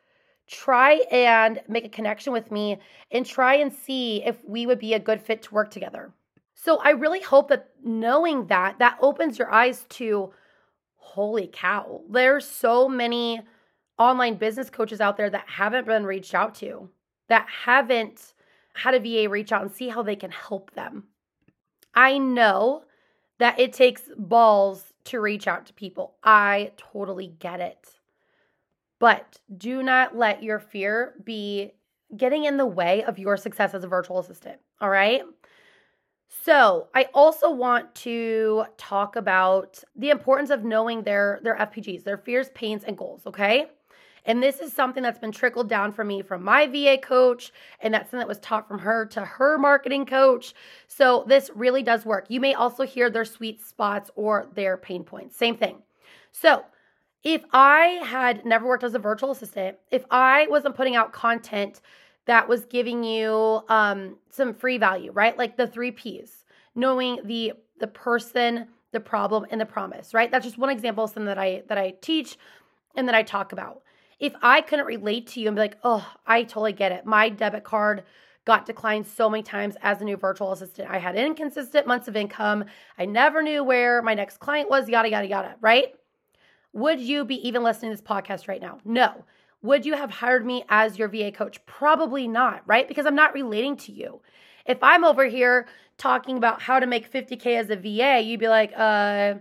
try 0.47 1.01
and 1.11 1.61
make 1.67 1.85
a 1.85 1.89
connection 1.89 2.31
with 2.31 2.51
me 2.51 2.79
and 3.11 3.25
try 3.25 3.55
and 3.55 3.73
see 3.73 4.23
if 4.23 4.37
we 4.45 4.65
would 4.65 4.79
be 4.79 4.93
a 4.93 4.99
good 4.99 5.21
fit 5.21 5.41
to 5.43 5.53
work 5.53 5.71
together. 5.71 6.13
So 6.53 6.77
I 6.77 6.91
really 6.91 7.21
hope 7.21 7.49
that 7.49 7.69
knowing 7.83 8.47
that, 8.47 8.79
that 8.79 8.97
opens 9.01 9.37
your 9.37 9.51
eyes 9.51 9.85
to 9.89 10.33
holy 10.95 11.49
cow, 11.51 12.01
there's 12.09 12.47
so 12.47 12.87
many 12.87 13.41
online 13.97 14.35
business 14.35 14.69
coaches 14.69 15.01
out 15.01 15.17
there 15.17 15.29
that 15.29 15.47
haven't 15.47 15.87
been 15.87 16.05
reached 16.05 16.33
out 16.33 16.55
to, 16.55 16.89
that 17.27 17.47
haven't 17.65 18.33
had 18.73 18.93
a 18.93 18.99
VA 18.99 19.29
reach 19.29 19.51
out 19.51 19.61
and 19.61 19.71
see 19.71 19.89
how 19.89 20.03
they 20.03 20.15
can 20.15 20.31
help 20.31 20.71
them. 20.71 21.05
I 21.93 22.17
know 22.17 22.83
that 23.39 23.59
it 23.59 23.73
takes 23.73 24.03
balls 24.17 24.93
to 25.05 25.19
reach 25.19 25.47
out 25.47 25.65
to 25.67 25.73
people. 25.73 26.15
I 26.23 26.71
totally 26.77 27.27
get 27.39 27.59
it. 27.59 27.94
But 28.99 29.39
do 29.57 29.83
not 29.83 30.15
let 30.15 30.43
your 30.43 30.59
fear 30.59 31.15
be 31.23 31.71
getting 32.15 32.45
in 32.45 32.57
the 32.57 32.65
way 32.65 33.03
of 33.03 33.19
your 33.19 33.37
success 33.37 33.73
as 33.73 33.83
a 33.83 33.87
virtual 33.87 34.19
assistant. 34.19 34.59
All 34.79 34.89
right. 34.89 35.23
So, 36.43 36.89
I 36.93 37.07
also 37.13 37.49
want 37.49 37.93
to 37.95 38.65
talk 38.77 39.15
about 39.15 39.83
the 39.95 40.09
importance 40.09 40.49
of 40.49 40.63
knowing 40.63 41.03
their 41.03 41.39
their 41.43 41.55
FPGs, 41.55 42.03
their 42.03 42.17
fears, 42.17 42.49
pains 42.55 42.83
and 42.83 42.97
goals, 42.97 43.25
okay? 43.25 43.67
And 44.25 44.41
this 44.41 44.59
is 44.59 44.73
something 44.73 45.03
that's 45.03 45.19
been 45.19 45.31
trickled 45.31 45.69
down 45.69 45.91
for 45.91 46.03
me 46.03 46.23
from 46.23 46.43
my 46.43 46.65
VA 46.65 46.97
coach, 46.97 47.51
and 47.79 47.93
that's 47.93 48.09
something 48.09 48.19
that 48.19 48.27
was 48.27 48.39
taught 48.39 48.67
from 48.67 48.79
her 48.79 49.05
to 49.07 49.21
her 49.21 49.57
marketing 49.57 50.05
coach. 50.05 50.53
So, 50.87 51.25
this 51.27 51.51
really 51.55 51.83
does 51.83 52.05
work. 52.05 52.25
You 52.29 52.39
may 52.39 52.53
also 52.53 52.83
hear 52.83 53.09
their 53.09 53.25
sweet 53.25 53.61
spots 53.61 54.09
or 54.15 54.47
their 54.53 54.77
pain 54.77 55.03
points. 55.03 55.35
Same 55.35 55.55
thing. 55.55 55.77
So, 56.31 56.63
if 57.25 57.43
I 57.51 57.99
had 58.05 58.45
never 58.45 58.67
worked 58.67 58.83
as 58.83 58.93
a 58.93 58.99
virtual 58.99 59.31
assistant, 59.31 59.77
if 59.91 60.05
I 60.11 60.45
wasn't 60.47 60.75
putting 60.75 60.95
out 60.95 61.11
content 61.11 61.81
that 62.25 62.47
was 62.47 62.65
giving 62.65 63.03
you 63.03 63.61
um, 63.67 64.17
some 64.29 64.53
free 64.53 64.77
value, 64.77 65.11
right? 65.11 65.37
Like 65.37 65.57
the 65.57 65.67
three 65.67 65.91
P's, 65.91 66.45
knowing 66.75 67.19
the 67.25 67.53
the 67.79 67.87
person, 67.87 68.67
the 68.93 68.99
problem, 69.01 69.45
and 69.49 69.59
the 69.59 69.65
promise, 69.65 70.13
right? 70.13 70.31
That's 70.31 70.45
just 70.45 70.57
one 70.57 70.69
example 70.69 71.03
of 71.03 71.09
something 71.09 71.25
that 71.25 71.39
I 71.39 71.63
that 71.67 71.79
I 71.79 71.95
teach 71.99 72.37
and 72.95 73.07
that 73.07 73.15
I 73.15 73.23
talk 73.23 73.51
about. 73.51 73.81
If 74.19 74.33
I 74.41 74.61
couldn't 74.61 74.85
relate 74.85 75.27
to 75.27 75.41
you 75.41 75.47
and 75.47 75.55
be 75.55 75.61
like, 75.61 75.77
oh, 75.83 76.07
I 76.25 76.43
totally 76.43 76.73
get 76.73 76.91
it. 76.91 77.05
My 77.05 77.27
debit 77.27 77.63
card 77.63 78.03
got 78.45 78.67
declined 78.67 79.07
so 79.07 79.29
many 79.29 79.41
times 79.41 79.75
as 79.81 79.99
a 79.99 80.05
new 80.05 80.15
virtual 80.15 80.51
assistant. 80.51 80.89
I 80.89 80.99
had 80.99 81.15
inconsistent 81.15 81.87
months 81.87 82.07
of 82.07 82.15
income. 82.15 82.65
I 82.99 83.05
never 83.05 83.41
knew 83.41 83.63
where 83.63 84.03
my 84.03 84.13
next 84.13 84.37
client 84.37 84.69
was, 84.69 84.87
yada, 84.87 85.09
yada, 85.09 85.27
yada, 85.27 85.55
right? 85.59 85.95
Would 86.75 86.99
you 86.99 87.23
be 87.23 87.35
even 87.47 87.63
listening 87.63 87.91
to 87.91 87.97
this 87.97 88.05
podcast 88.05 88.49
right 88.49 88.61
now? 88.61 88.79
No. 88.83 89.23
Would 89.61 89.85
you 89.85 89.93
have 89.93 90.11
hired 90.11 90.45
me 90.45 90.65
as 90.67 90.99
your 90.99 91.07
VA 91.07 91.31
coach? 91.31 91.65
Probably 91.65 92.27
not, 92.27 92.63
right? 92.65 92.85
Because 92.85 93.05
I'm 93.05 93.15
not 93.15 93.33
relating 93.33 93.77
to 93.77 93.93
you. 93.93 94.19
If 94.65 94.83
I'm 94.83 95.05
over 95.05 95.25
here 95.25 95.67
talking 95.97 96.35
about 96.35 96.61
how 96.61 96.81
to 96.81 96.85
make 96.85 97.09
50k 97.09 97.57
as 97.57 97.69
a 97.69 97.77
VA, 97.77 98.21
you'd 98.21 98.41
be 98.41 98.49
like, 98.49 98.73
uh, 98.75 99.35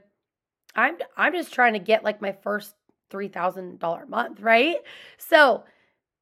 I'm 0.77 0.97
I'm 1.17 1.33
just 1.33 1.53
trying 1.53 1.73
to 1.73 1.81
get 1.81 2.05
like 2.05 2.23
my 2.23 2.31
first 2.31 2.77
$3,000 3.11 4.09
month, 4.09 4.41
right? 4.41 4.77
So, 5.19 5.65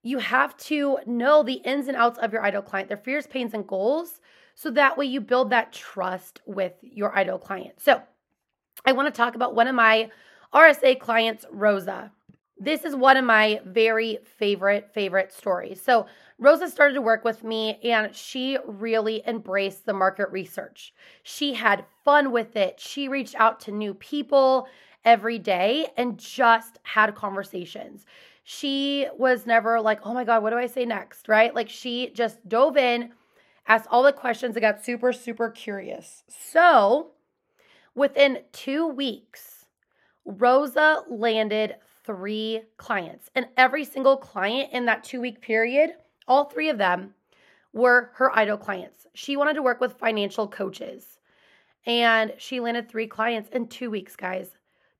you 0.03 0.19
have 0.19 0.57
to 0.57 0.99
know 1.07 1.43
the 1.43 1.61
ins 1.65 1.89
and 1.89 1.97
outs 1.97 2.19
of 2.19 2.33
your 2.33 2.43
ideal 2.43 2.63
client, 2.63 2.89
their 2.89 2.97
fears, 2.97 3.27
pains, 3.27 3.53
and 3.53 3.67
goals, 3.67 4.21
so 4.55 4.71
that 4.71 4.97
way 4.97 5.05
you 5.05 5.21
build 5.21 5.51
that 5.51 5.73
trust 5.73 6.41
with 6.47 6.73
your 6.81 7.15
ideal 7.15 7.39
client. 7.39 7.75
So, 7.81 8.01
I 8.87 8.93
want 8.93 9.15
to 9.15 9.17
talk 9.17 9.35
about 9.35 9.55
one 9.55 9.69
of 9.69 9.75
my 9.75 10.11
RSA 10.55 11.01
clients, 11.01 11.47
Rosa. 11.51 12.13
This 12.59 12.85
is 12.85 12.95
one 12.95 13.17
of 13.17 13.25
my 13.25 13.61
very 13.65 14.19
favorite, 14.39 14.91
favorite 14.93 15.33
stories. 15.33 15.81
So, 15.81 16.07
Rosa 16.39 16.69
started 16.69 16.95
to 16.95 17.03
work 17.03 17.25
with 17.25 17.43
me 17.43 17.79
and 17.85 18.15
she 18.15 18.59
really 18.67 19.23
embraced 19.27 19.87
the 19.87 19.93
market 19.93 20.29
research. 20.31 20.93
She 21.23 21.55
had 21.55 21.85
fun 22.05 22.33
with 22.33 22.57
it. 22.57 22.81
She 22.81 23.09
reached 23.09 23.37
out 23.37 23.61
to 23.61 23.73
new 23.73 23.95
people 23.95 24.67
every 25.05 25.39
day 25.39 25.89
and 25.97 26.19
just 26.19 26.79
had 26.83 27.15
conversations. 27.15 28.07
She 28.45 29.07
was 29.17 29.47
never 29.47 29.81
like, 29.81 30.01
oh 30.05 30.13
my 30.13 30.25
God, 30.25 30.43
what 30.43 30.51
do 30.51 30.59
I 30.59 30.67
say 30.67 30.85
next? 30.85 31.29
Right? 31.29 31.55
Like, 31.55 31.69
she 31.69 32.11
just 32.11 32.47
dove 32.49 32.77
in, 32.77 33.13
asked 33.67 33.89
all 33.91 34.03
the 34.03 34.13
questions, 34.13 34.57
and 34.57 34.63
got 34.63 34.85
super, 34.85 35.13
super 35.13 35.49
curious. 35.49 36.25
So, 36.29 37.13
within 37.95 38.41
two 38.53 38.87
weeks, 38.87 39.62
Rosa 40.25 41.03
landed 41.09 41.77
three 42.05 42.63
clients. 42.77 43.31
And 43.35 43.49
every 43.57 43.85
single 43.85 44.17
client 44.17 44.73
in 44.73 44.87
that 44.87 45.05
two 45.05 45.21
week 45.21 45.41
period, 45.41 45.91
all 46.27 46.45
three 46.45 46.69
of 46.69 46.79
them 46.79 47.15
were 47.73 48.11
her 48.15 48.35
ideal 48.37 48.59
clients. 48.59 49.07
She 49.15 49.37
wanted 49.37 49.55
to 49.55 49.63
work 49.63 49.81
with 49.81 49.99
financial 49.99 50.49
coaches. 50.49 51.19
And 51.87 52.35
she 52.39 52.61
landed 52.61 52.89
three 52.89 53.07
clients 53.07 53.49
in 53.51 53.67
two 53.67 53.91
weeks, 53.91 54.15
guys, 54.15 54.51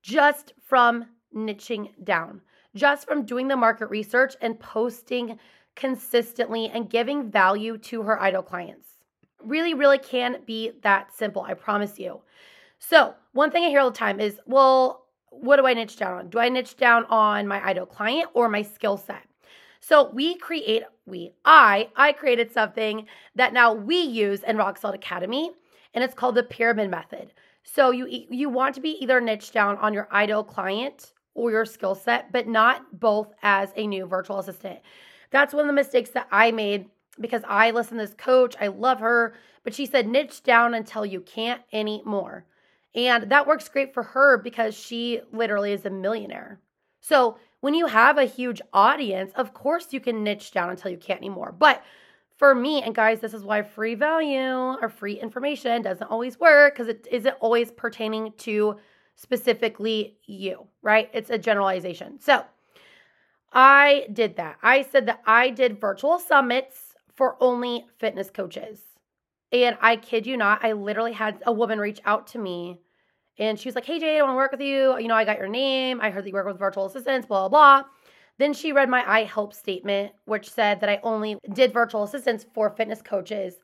just 0.01 0.53
from 0.65 1.05
niching 1.33 1.89
down, 2.03 2.41
just 2.75 3.07
from 3.07 3.25
doing 3.25 3.47
the 3.47 3.55
market 3.55 3.89
research 3.89 4.35
and 4.41 4.59
posting 4.59 5.39
consistently 5.75 6.69
and 6.69 6.89
giving 6.89 7.31
value 7.31 7.77
to 7.77 8.01
her 8.03 8.21
ideal 8.21 8.43
clients. 8.43 8.89
Really, 9.41 9.73
really 9.73 9.97
can 9.97 10.41
be 10.45 10.71
that 10.83 11.13
simple, 11.15 11.41
I 11.41 11.53
promise 11.53 11.97
you. 11.97 12.21
So, 12.79 13.15
one 13.31 13.49
thing 13.49 13.63
I 13.63 13.69
hear 13.69 13.79
all 13.79 13.91
the 13.91 13.97
time 13.97 14.19
is, 14.19 14.39
well, 14.45 15.02
what 15.41 15.57
do 15.57 15.67
I 15.67 15.73
niche 15.73 15.97
down 15.97 16.13
on? 16.13 16.29
Do 16.29 16.39
I 16.39 16.49
niche 16.49 16.77
down 16.77 17.05
on 17.05 17.47
my 17.47 17.63
ideal 17.63 17.85
client 17.85 18.29
or 18.33 18.49
my 18.49 18.61
skill 18.61 18.97
set? 18.97 19.23
So 19.79 20.09
we 20.11 20.35
create, 20.35 20.83
we, 21.05 21.33
I, 21.43 21.89
I 21.95 22.13
created 22.13 22.51
something 22.51 23.05
that 23.35 23.53
now 23.53 23.73
we 23.73 23.97
use 23.97 24.43
in 24.43 24.55
Rock 24.57 24.77
Solid 24.77 24.95
Academy, 24.95 25.51
and 25.93 26.03
it's 26.03 26.13
called 26.13 26.35
the 26.35 26.43
pyramid 26.43 26.89
method. 26.89 27.33
So 27.63 27.91
you 27.91 28.07
you 28.29 28.49
want 28.49 28.75
to 28.75 28.81
be 28.81 29.01
either 29.01 29.21
niche 29.21 29.51
down 29.51 29.77
on 29.77 29.93
your 29.93 30.07
ideal 30.11 30.43
client 30.43 31.13
or 31.33 31.51
your 31.51 31.65
skill 31.65 31.95
set, 31.95 32.31
but 32.31 32.47
not 32.47 32.99
both 32.99 33.33
as 33.41 33.71
a 33.75 33.87
new 33.87 34.05
virtual 34.05 34.39
assistant. 34.39 34.79
That's 35.31 35.53
one 35.53 35.61
of 35.61 35.67
the 35.67 35.73
mistakes 35.73 36.11
that 36.11 36.27
I 36.31 36.51
made 36.51 36.89
because 37.19 37.41
I 37.47 37.71
listen 37.71 37.97
to 37.97 38.05
this 38.05 38.15
coach. 38.15 38.55
I 38.59 38.67
love 38.67 38.99
her, 38.99 39.33
but 39.63 39.73
she 39.73 39.85
said 39.85 40.07
niche 40.07 40.43
down 40.43 40.73
until 40.73 41.05
you 41.05 41.21
can't 41.21 41.61
anymore. 41.71 42.45
And 42.95 43.31
that 43.31 43.47
works 43.47 43.69
great 43.69 43.93
for 43.93 44.03
her 44.03 44.37
because 44.37 44.75
she 44.75 45.21
literally 45.31 45.73
is 45.73 45.85
a 45.85 45.89
millionaire. 45.89 46.59
So 47.01 47.37
when 47.59 47.73
you 47.73 47.87
have 47.87 48.17
a 48.17 48.25
huge 48.25 48.61
audience, 48.71 49.31
of 49.35 49.53
course 49.53 49.87
you 49.91 49.99
can 49.99 50.23
niche 50.23 50.51
down 50.51 50.69
until 50.69 50.91
you 50.91 50.97
can't 50.97 51.19
anymore. 51.19 51.55
But 51.57 51.83
for 52.37 52.53
me, 52.53 52.81
and 52.81 52.93
guys, 52.93 53.19
this 53.19 53.33
is 53.33 53.43
why 53.43 53.61
free 53.61 53.95
value 53.95 54.77
or 54.81 54.89
free 54.89 55.19
information 55.19 55.81
doesn't 55.81 56.07
always 56.07 56.39
work 56.39 56.73
because 56.73 56.87
it 56.87 57.07
isn't 57.09 57.35
always 57.39 57.71
pertaining 57.71 58.33
to 58.39 58.77
specifically 59.15 60.17
you, 60.25 60.67
right? 60.81 61.09
It's 61.13 61.29
a 61.29 61.37
generalization. 61.37 62.19
So 62.19 62.43
I 63.51 64.07
did 64.11 64.35
that. 64.37 64.57
I 64.61 64.81
said 64.81 65.05
that 65.05 65.21
I 65.25 65.49
did 65.49 65.79
virtual 65.79 66.19
summits 66.19 66.95
for 67.15 67.37
only 67.39 67.85
fitness 67.97 68.29
coaches. 68.29 68.81
And 69.51 69.77
I 69.81 69.97
kid 69.97 70.25
you 70.25 70.35
not, 70.35 70.65
I 70.65 70.71
literally 70.71 71.13
had 71.13 71.41
a 71.45 71.51
woman 71.51 71.79
reach 71.79 72.01
out 72.05 72.27
to 72.27 72.39
me 72.39 72.79
and 73.37 73.59
she 73.59 73.67
was 73.67 73.75
like, 73.75 73.85
Hey, 73.85 73.99
Jade, 73.99 74.19
I 74.19 74.23
want 74.23 74.33
to 74.33 74.37
work 74.37 74.51
with 74.51 74.61
you. 74.61 74.97
You 74.99 75.07
know, 75.07 75.15
I 75.15 75.25
got 75.25 75.37
your 75.37 75.47
name. 75.47 75.99
I 76.01 76.09
heard 76.09 76.23
that 76.23 76.29
you 76.29 76.33
work 76.33 76.47
with 76.47 76.59
virtual 76.59 76.85
assistants, 76.85 77.27
blah, 77.27 77.47
blah, 77.47 77.81
blah. 77.81 77.89
Then 78.39 78.53
she 78.53 78.71
read 78.71 78.89
my 78.89 79.03
I 79.07 79.23
help 79.23 79.53
statement, 79.53 80.13
which 80.25 80.49
said 80.49 80.79
that 80.81 80.89
I 80.89 80.99
only 81.03 81.37
did 81.53 81.73
virtual 81.73 82.03
assistants 82.03 82.45
for 82.53 82.69
fitness 82.69 83.01
coaches. 83.01 83.55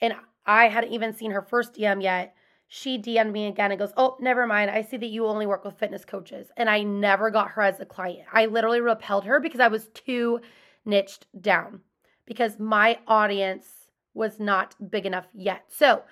And 0.00 0.14
I 0.46 0.68
hadn't 0.68 0.92
even 0.92 1.12
seen 1.12 1.30
her 1.30 1.42
first 1.42 1.74
DM 1.74 2.02
yet. 2.02 2.34
She 2.68 2.98
DM'd 2.98 3.32
me 3.32 3.46
again 3.46 3.70
and 3.70 3.78
goes, 3.78 3.92
Oh, 3.96 4.16
never 4.20 4.46
mind. 4.46 4.70
I 4.70 4.82
see 4.82 4.96
that 4.96 5.06
you 5.06 5.26
only 5.26 5.46
work 5.46 5.64
with 5.64 5.78
fitness 5.78 6.04
coaches. 6.04 6.48
And 6.56 6.70
I 6.70 6.82
never 6.82 7.30
got 7.30 7.50
her 7.50 7.62
as 7.62 7.80
a 7.80 7.84
client. 7.84 8.26
I 8.32 8.46
literally 8.46 8.80
repelled 8.80 9.24
her 9.24 9.40
because 9.40 9.60
I 9.60 9.68
was 9.68 9.88
too 9.88 10.40
niched 10.84 11.26
down 11.40 11.80
because 12.26 12.58
my 12.58 12.98
audience 13.06 13.66
was 14.14 14.38
not 14.40 14.74
big 14.90 15.06
enough 15.06 15.26
yet. 15.32 15.64
So, 15.68 16.02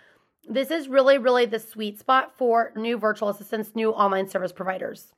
this 0.51 0.71
is 0.71 0.89
really, 0.89 1.17
really 1.17 1.47
the 1.47 1.59
sweet 1.59 1.99
spot 1.99 2.33
for 2.37 2.73
new 2.77 2.99
virtual 2.99 3.29
assistants, 3.29 3.75
new 3.75 3.91
online 3.91 4.29
service 4.29 4.53
providers. 4.53 5.13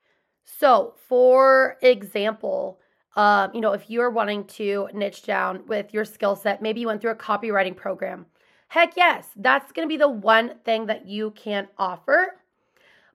So, 0.44 0.94
for 1.08 1.78
example, 1.82 2.78
um, 3.16 3.50
you 3.54 3.60
know, 3.60 3.72
if 3.72 3.90
you're 3.90 4.10
wanting 4.10 4.44
to 4.44 4.88
niche 4.92 5.22
down 5.22 5.66
with 5.66 5.92
your 5.92 6.04
skill 6.04 6.36
set, 6.36 6.62
maybe 6.62 6.80
you 6.80 6.86
went 6.86 7.00
through 7.00 7.10
a 7.10 7.16
copywriting 7.16 7.76
program. 7.76 8.26
Heck 8.68 8.96
yes, 8.96 9.28
that's 9.36 9.72
going 9.72 9.86
to 9.86 9.92
be 9.92 9.98
the 9.98 10.08
one 10.08 10.54
thing 10.64 10.86
that 10.86 11.06
you 11.06 11.30
can 11.32 11.68
offer, 11.76 12.38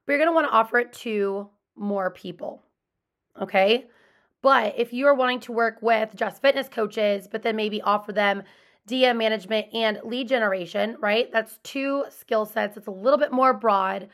but 0.06 0.12
you're 0.12 0.18
going 0.18 0.28
to 0.28 0.34
want 0.34 0.46
to 0.46 0.52
offer 0.52 0.78
it 0.78 0.92
to 0.94 1.48
more 1.76 2.10
people. 2.10 2.62
Okay. 3.40 3.86
But 4.40 4.74
if 4.76 4.92
you're 4.92 5.14
wanting 5.14 5.40
to 5.40 5.52
work 5.52 5.78
with 5.82 6.14
just 6.14 6.40
fitness 6.40 6.68
coaches, 6.68 7.28
but 7.30 7.42
then 7.42 7.56
maybe 7.56 7.82
offer 7.82 8.12
them 8.12 8.44
DM 8.88 9.16
management 9.16 9.66
and 9.72 10.00
lead 10.04 10.28
generation, 10.28 10.96
right? 11.00 11.30
That's 11.32 11.58
two 11.62 12.04
skill 12.08 12.46
sets. 12.46 12.76
It's 12.76 12.86
a 12.86 12.92
little 12.92 13.18
bit 13.18 13.32
more 13.32 13.52
broad. 13.52 14.08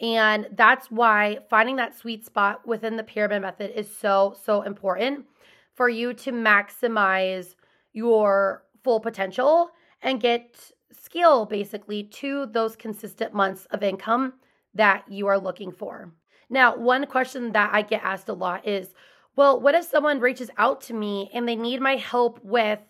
And 0.00 0.48
that's 0.52 0.90
why 0.90 1.40
finding 1.50 1.76
that 1.76 1.98
sweet 1.98 2.24
spot 2.24 2.66
within 2.66 2.96
the 2.96 3.02
pyramid 3.02 3.42
method 3.42 3.72
is 3.78 3.94
so, 3.94 4.34
so 4.42 4.62
important 4.62 5.26
for 5.74 5.88
you 5.88 6.14
to 6.14 6.32
maximize 6.32 7.54
your 7.92 8.64
full 8.82 9.00
potential 9.00 9.70
and 10.02 10.20
get 10.20 10.72
skill 10.92 11.44
basically 11.44 12.04
to 12.04 12.46
those 12.46 12.76
consistent 12.76 13.34
months 13.34 13.66
of 13.70 13.82
income 13.82 14.34
that 14.74 15.04
you 15.08 15.26
are 15.26 15.38
looking 15.38 15.72
for. 15.72 16.12
Now, 16.48 16.76
one 16.76 17.06
question 17.06 17.52
that 17.52 17.70
I 17.72 17.82
get 17.82 18.02
asked 18.02 18.28
a 18.28 18.32
lot 18.32 18.66
is 18.66 18.94
well, 19.36 19.60
what 19.60 19.74
if 19.74 19.84
someone 19.84 20.20
reaches 20.20 20.50
out 20.58 20.80
to 20.82 20.94
me 20.94 21.30
and 21.32 21.48
they 21.48 21.56
need 21.56 21.80
my 21.80 21.96
help 21.96 22.40
with 22.42 22.80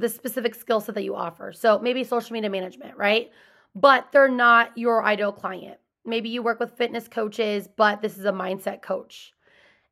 the 0.00 0.08
specific 0.08 0.54
skill 0.54 0.80
set 0.80 0.94
that 0.94 1.04
you 1.04 1.14
offer? 1.14 1.52
So 1.52 1.78
maybe 1.78 2.02
social 2.04 2.32
media 2.32 2.50
management, 2.50 2.96
right? 2.96 3.30
But 3.74 4.08
they're 4.10 4.28
not 4.28 4.76
your 4.76 5.04
ideal 5.04 5.32
client. 5.32 5.78
Maybe 6.04 6.30
you 6.30 6.42
work 6.42 6.58
with 6.58 6.76
fitness 6.76 7.06
coaches, 7.06 7.68
but 7.76 8.00
this 8.00 8.18
is 8.18 8.24
a 8.24 8.32
mindset 8.32 8.82
coach. 8.82 9.32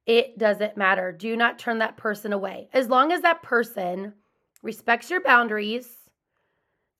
It 0.06 0.38
doesn't 0.38 0.76
matter. 0.76 1.12
Do 1.12 1.36
not 1.36 1.58
turn 1.58 1.78
that 1.78 1.98
person 1.98 2.32
away. 2.32 2.68
As 2.72 2.88
long 2.88 3.12
as 3.12 3.20
that 3.20 3.42
person 3.42 4.14
respects 4.62 5.10
your 5.10 5.22
boundaries, 5.22 5.88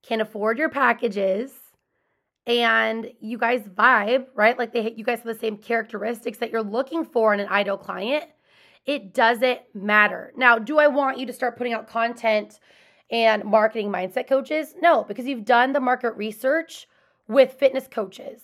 can 0.03 0.21
afford 0.21 0.59
your 0.59 0.69
packages, 0.69 1.53
and 2.47 3.11
you 3.21 3.37
guys 3.37 3.63
vibe, 3.63 4.27
right? 4.35 4.59
Like 4.59 4.73
they 4.73 4.93
you 4.97 5.05
guys 5.05 5.19
have 5.19 5.27
the 5.27 5.35
same 5.35 5.57
characteristics 5.57 6.39
that 6.39 6.51
you're 6.51 6.63
looking 6.63 7.05
for 7.05 7.35
in 7.35 7.41
an 7.41 7.49
ideal 7.49 7.77
client, 7.77 8.25
it 8.87 9.13
doesn't 9.13 9.61
matter. 9.75 10.33
Now, 10.37 10.59
do 10.59 10.79
I 10.79 10.87
want 10.87 11.19
you 11.19 11.27
to 11.27 11.33
start 11.33 11.59
putting 11.59 11.75
out 11.75 11.89
content 11.89 12.59
and 13.11 13.45
marketing 13.45 13.91
mindset 13.91 14.29
coaches? 14.29 14.75
No, 14.81 15.05
because 15.05 15.27
you've 15.27 15.45
done 15.45 15.73
the 15.73 15.81
market 15.81 16.13
research 16.13 16.87
with 17.27 17.53
fitness 17.53 17.89
coaches 17.91 18.43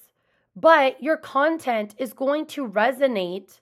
but 0.56 1.02
your 1.02 1.16
content 1.16 1.94
is 1.98 2.12
going 2.12 2.46
to 2.46 2.68
resonate 2.68 3.60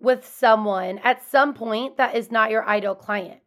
with 0.00 0.26
someone 0.26 0.98
at 1.04 1.22
some 1.22 1.54
point 1.54 1.96
that 1.96 2.16
is 2.16 2.30
not 2.30 2.50
your 2.50 2.66
ideal 2.66 2.94
client. 2.94 3.40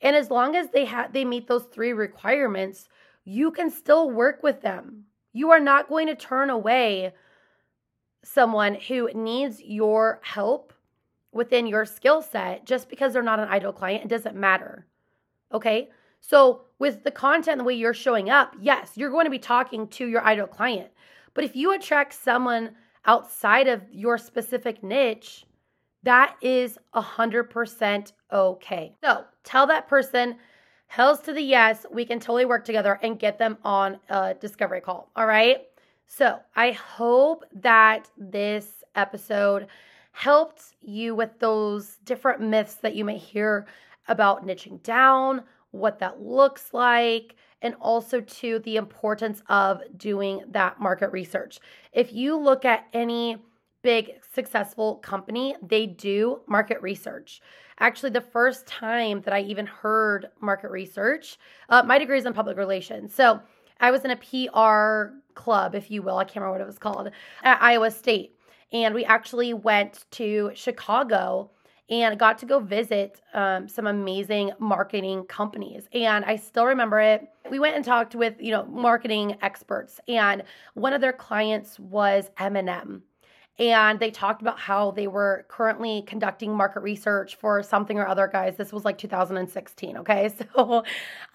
And 0.00 0.16
as 0.16 0.30
long 0.30 0.56
as 0.56 0.70
they 0.70 0.86
have 0.86 1.12
they 1.12 1.24
meet 1.24 1.46
those 1.46 1.64
three 1.64 1.92
requirements, 1.92 2.88
you 3.24 3.50
can 3.50 3.70
still 3.70 4.10
work 4.10 4.42
with 4.42 4.62
them. 4.62 5.04
You 5.32 5.50
are 5.50 5.60
not 5.60 5.88
going 5.88 6.06
to 6.08 6.14
turn 6.14 6.50
away 6.50 7.12
someone 8.22 8.74
who 8.74 9.10
needs 9.14 9.62
your 9.62 10.20
help 10.22 10.72
within 11.32 11.66
your 11.66 11.84
skill 11.84 12.22
set 12.22 12.66
just 12.66 12.88
because 12.88 13.12
they're 13.12 13.22
not 13.22 13.38
an 13.38 13.48
ideal 13.48 13.72
client. 13.72 14.04
It 14.04 14.08
doesn't 14.08 14.34
matter. 14.34 14.86
Okay? 15.52 15.90
So, 16.20 16.62
with 16.78 17.04
the 17.04 17.10
content, 17.10 17.58
the 17.58 17.64
way 17.64 17.74
you're 17.74 17.94
showing 17.94 18.30
up, 18.30 18.54
yes, 18.60 18.92
you're 18.94 19.10
going 19.10 19.26
to 19.26 19.30
be 19.30 19.38
talking 19.38 19.88
to 19.88 20.06
your 20.06 20.22
ideal 20.22 20.46
client. 20.46 20.90
But 21.34 21.44
if 21.44 21.54
you 21.56 21.72
attract 21.72 22.14
someone 22.14 22.70
outside 23.04 23.68
of 23.68 23.82
your 23.90 24.18
specific 24.18 24.82
niche, 24.82 25.44
that 26.02 26.36
is 26.40 26.78
100% 26.94 28.12
okay. 28.32 28.96
So 29.02 29.24
tell 29.44 29.66
that 29.66 29.88
person, 29.88 30.36
hells 30.86 31.20
to 31.20 31.32
the 31.32 31.42
yes, 31.42 31.84
we 31.92 32.04
can 32.04 32.18
totally 32.18 32.46
work 32.46 32.64
together 32.64 32.98
and 33.02 33.18
get 33.18 33.38
them 33.38 33.58
on 33.64 33.98
a 34.08 34.34
discovery 34.34 34.80
call. 34.80 35.10
All 35.16 35.26
right. 35.26 35.62
So 36.06 36.40
I 36.56 36.72
hope 36.72 37.44
that 37.54 38.10
this 38.16 38.82
episode 38.94 39.68
helped 40.12 40.62
you 40.80 41.14
with 41.14 41.38
those 41.38 41.98
different 42.04 42.40
myths 42.40 42.74
that 42.76 42.96
you 42.96 43.04
may 43.04 43.16
hear 43.16 43.66
about 44.08 44.44
niching 44.44 44.82
down, 44.82 45.44
what 45.70 45.98
that 46.00 46.20
looks 46.20 46.72
like, 46.72 47.36
and 47.62 47.74
also 47.80 48.20
to 48.20 48.58
the 48.60 48.76
importance 48.76 49.42
of 49.48 49.82
doing 49.96 50.42
that 50.48 50.80
market 50.80 51.12
research. 51.12 51.60
If 51.92 52.12
you 52.12 52.36
look 52.36 52.64
at 52.64 52.86
any 52.92 53.36
big 53.82 54.12
successful 54.34 54.96
company, 54.96 55.54
they 55.62 55.86
do 55.86 56.40
market 56.46 56.80
research. 56.82 57.40
Actually, 57.78 58.10
the 58.10 58.20
first 58.20 58.66
time 58.66 59.22
that 59.22 59.32
I 59.32 59.40
even 59.40 59.66
heard 59.66 60.28
market 60.40 60.70
research, 60.70 61.38
uh, 61.68 61.82
my 61.82 61.98
degree 61.98 62.18
is 62.18 62.26
in 62.26 62.34
public 62.34 62.58
relations. 62.58 63.14
So 63.14 63.40
I 63.80 63.90
was 63.90 64.04
in 64.04 64.10
a 64.10 64.16
PR 64.16 65.16
club, 65.34 65.74
if 65.74 65.90
you 65.90 66.02
will. 66.02 66.18
I 66.18 66.24
can't 66.24 66.36
remember 66.36 66.52
what 66.52 66.60
it 66.60 66.66
was 66.66 66.78
called 66.78 67.10
at 67.42 67.62
Iowa 67.62 67.90
State. 67.90 68.36
And 68.72 68.94
we 68.94 69.04
actually 69.04 69.54
went 69.54 70.04
to 70.12 70.52
Chicago 70.54 71.50
and 71.90 72.18
got 72.18 72.38
to 72.38 72.46
go 72.46 72.60
visit 72.60 73.20
um, 73.34 73.68
some 73.68 73.88
amazing 73.88 74.52
marketing 74.60 75.24
companies. 75.24 75.88
And 75.92 76.24
I 76.24 76.36
still 76.36 76.66
remember 76.66 77.00
it. 77.00 77.28
We 77.50 77.58
went 77.58 77.74
and 77.74 77.84
talked 77.84 78.14
with, 78.14 78.34
you 78.38 78.52
know, 78.52 78.64
marketing 78.66 79.36
experts, 79.42 80.00
and 80.06 80.44
one 80.74 80.92
of 80.92 81.00
their 81.00 81.12
clients 81.12 81.78
was 81.78 82.30
M&M. 82.38 83.02
And 83.58 84.00
they 84.00 84.10
talked 84.10 84.40
about 84.40 84.58
how 84.58 84.92
they 84.92 85.06
were 85.06 85.44
currently 85.48 86.02
conducting 86.06 86.56
market 86.56 86.80
research 86.80 87.36
for 87.36 87.62
something 87.62 87.98
or 87.98 88.08
other, 88.08 88.26
guys. 88.26 88.56
This 88.56 88.72
was 88.72 88.86
like 88.86 88.96
2016, 88.96 89.98
okay? 89.98 90.30
So 90.56 90.84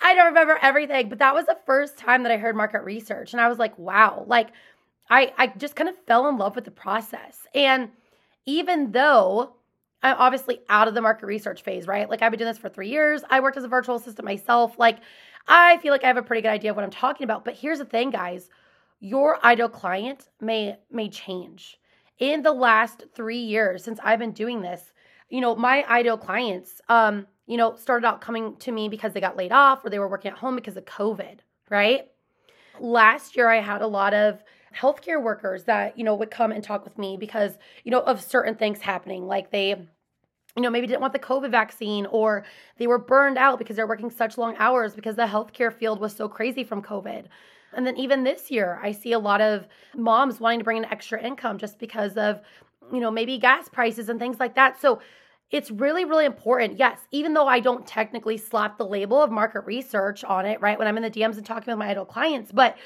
I 0.01 0.15
don't 0.15 0.25
remember 0.27 0.57
everything, 0.59 1.09
but 1.09 1.19
that 1.19 1.35
was 1.35 1.45
the 1.45 1.57
first 1.67 1.97
time 1.97 2.23
that 2.23 2.31
I 2.31 2.37
heard 2.37 2.55
market 2.55 2.81
research. 2.83 3.33
And 3.33 3.41
I 3.41 3.47
was 3.47 3.59
like, 3.59 3.77
wow, 3.77 4.23
like 4.25 4.49
I, 5.07 5.33
I 5.37 5.47
just 5.47 5.75
kind 5.75 5.87
of 5.87 5.95
fell 6.07 6.27
in 6.27 6.37
love 6.37 6.55
with 6.55 6.65
the 6.65 6.71
process. 6.71 7.45
And 7.53 7.89
even 8.47 8.91
though 8.91 9.53
I'm 10.09 10.17
obviously 10.17 10.59
out 10.69 10.87
of 10.87 10.93
the 10.93 11.01
market 11.01 11.25
research 11.25 11.63
phase, 11.63 11.87
right? 11.87 12.09
Like 12.09 12.21
I've 12.21 12.31
been 12.31 12.39
doing 12.39 12.49
this 12.49 12.57
for 12.57 12.69
three 12.69 12.89
years. 12.89 13.23
I 13.29 13.39
worked 13.39 13.57
as 13.57 13.63
a 13.63 13.67
virtual 13.67 13.95
assistant 13.95 14.25
myself. 14.25 14.77
Like 14.77 14.99
I 15.47 15.77
feel 15.77 15.91
like 15.91 16.03
I 16.03 16.07
have 16.07 16.17
a 16.17 16.23
pretty 16.23 16.41
good 16.41 16.49
idea 16.49 16.71
of 16.71 16.75
what 16.75 16.83
I'm 16.83 16.91
talking 16.91 17.23
about. 17.23 17.45
But 17.45 17.55
here's 17.55 17.79
the 17.79 17.85
thing, 17.85 18.09
guys 18.09 18.49
your 18.99 19.43
ideal 19.45 19.69
client 19.69 20.29
may 20.41 20.77
may 20.91 21.09
change 21.09 21.79
in 22.19 22.41
the 22.41 22.51
last 22.51 23.03
three 23.13 23.39
years 23.39 23.83
since 23.83 23.99
i've 24.03 24.19
been 24.19 24.31
doing 24.31 24.61
this 24.61 24.93
you 25.29 25.41
know 25.41 25.55
my 25.55 25.85
ideal 25.85 26.17
clients 26.17 26.81
um 26.89 27.27
you 27.45 27.57
know 27.57 27.75
started 27.75 28.07
out 28.07 28.21
coming 28.21 28.55
to 28.57 28.71
me 28.71 28.87
because 28.89 29.13
they 29.13 29.21
got 29.21 29.37
laid 29.37 29.51
off 29.51 29.83
or 29.83 29.89
they 29.89 29.99
were 29.99 30.09
working 30.09 30.31
at 30.31 30.37
home 30.37 30.55
because 30.55 30.77
of 30.77 30.85
covid 30.85 31.39
right 31.69 32.07
last 32.79 33.35
year 33.35 33.49
i 33.49 33.59
had 33.59 33.81
a 33.81 33.87
lot 33.87 34.13
of 34.13 34.43
healthcare 34.75 35.21
workers 35.21 35.65
that 35.65 35.97
you 35.97 36.03
know 36.03 36.15
would 36.15 36.31
come 36.31 36.51
and 36.51 36.63
talk 36.63 36.83
with 36.83 36.97
me 36.97 37.17
because 37.17 37.57
you 37.83 37.91
know 37.91 38.01
of 38.01 38.21
certain 38.21 38.55
things 38.55 38.79
happening 38.79 39.27
like 39.27 39.51
they 39.51 39.87
you 40.55 40.61
know 40.61 40.69
maybe 40.69 40.87
didn't 40.87 41.01
want 41.01 41.13
the 41.13 41.19
covid 41.19 41.51
vaccine 41.51 42.05
or 42.07 42.45
they 42.77 42.87
were 42.87 42.97
burned 42.97 43.37
out 43.37 43.59
because 43.59 43.75
they're 43.75 43.87
working 43.87 44.09
such 44.09 44.37
long 44.37 44.55
hours 44.57 44.95
because 44.95 45.15
the 45.15 45.25
healthcare 45.25 45.73
field 45.73 45.99
was 45.99 46.15
so 46.15 46.27
crazy 46.27 46.63
from 46.63 46.81
covid 46.81 47.25
and 47.75 47.85
then 47.85 47.97
even 47.97 48.23
this 48.23 48.49
year, 48.49 48.79
I 48.81 48.91
see 48.91 49.11
a 49.11 49.19
lot 49.19 49.41
of 49.41 49.67
moms 49.95 50.39
wanting 50.39 50.59
to 50.59 50.63
bring 50.63 50.77
in 50.77 50.85
extra 50.85 51.21
income 51.21 51.57
just 51.57 51.77
because 51.77 52.17
of, 52.17 52.41
you 52.91 52.99
know, 52.99 53.11
maybe 53.11 53.37
gas 53.37 53.69
prices 53.69 54.09
and 54.09 54.19
things 54.19 54.39
like 54.39 54.55
that. 54.55 54.79
So 54.81 55.01
it's 55.51 55.69
really, 55.69 56.05
really 56.05 56.25
important. 56.25 56.79
Yes, 56.79 56.99
even 57.11 57.33
though 57.33 57.47
I 57.47 57.59
don't 57.59 57.85
technically 57.85 58.37
slap 58.37 58.77
the 58.77 58.85
label 58.85 59.21
of 59.21 59.29
market 59.29 59.61
research 59.65 60.23
on 60.23 60.45
it, 60.45 60.59
right, 60.61 60.79
when 60.79 60.87
I'm 60.87 60.97
in 60.97 61.03
the 61.03 61.11
DMs 61.11 61.37
and 61.37 61.45
talking 61.45 61.71
with 61.71 61.77
my 61.77 61.89
idol 61.89 62.05
clients, 62.05 62.51
but 62.51 62.77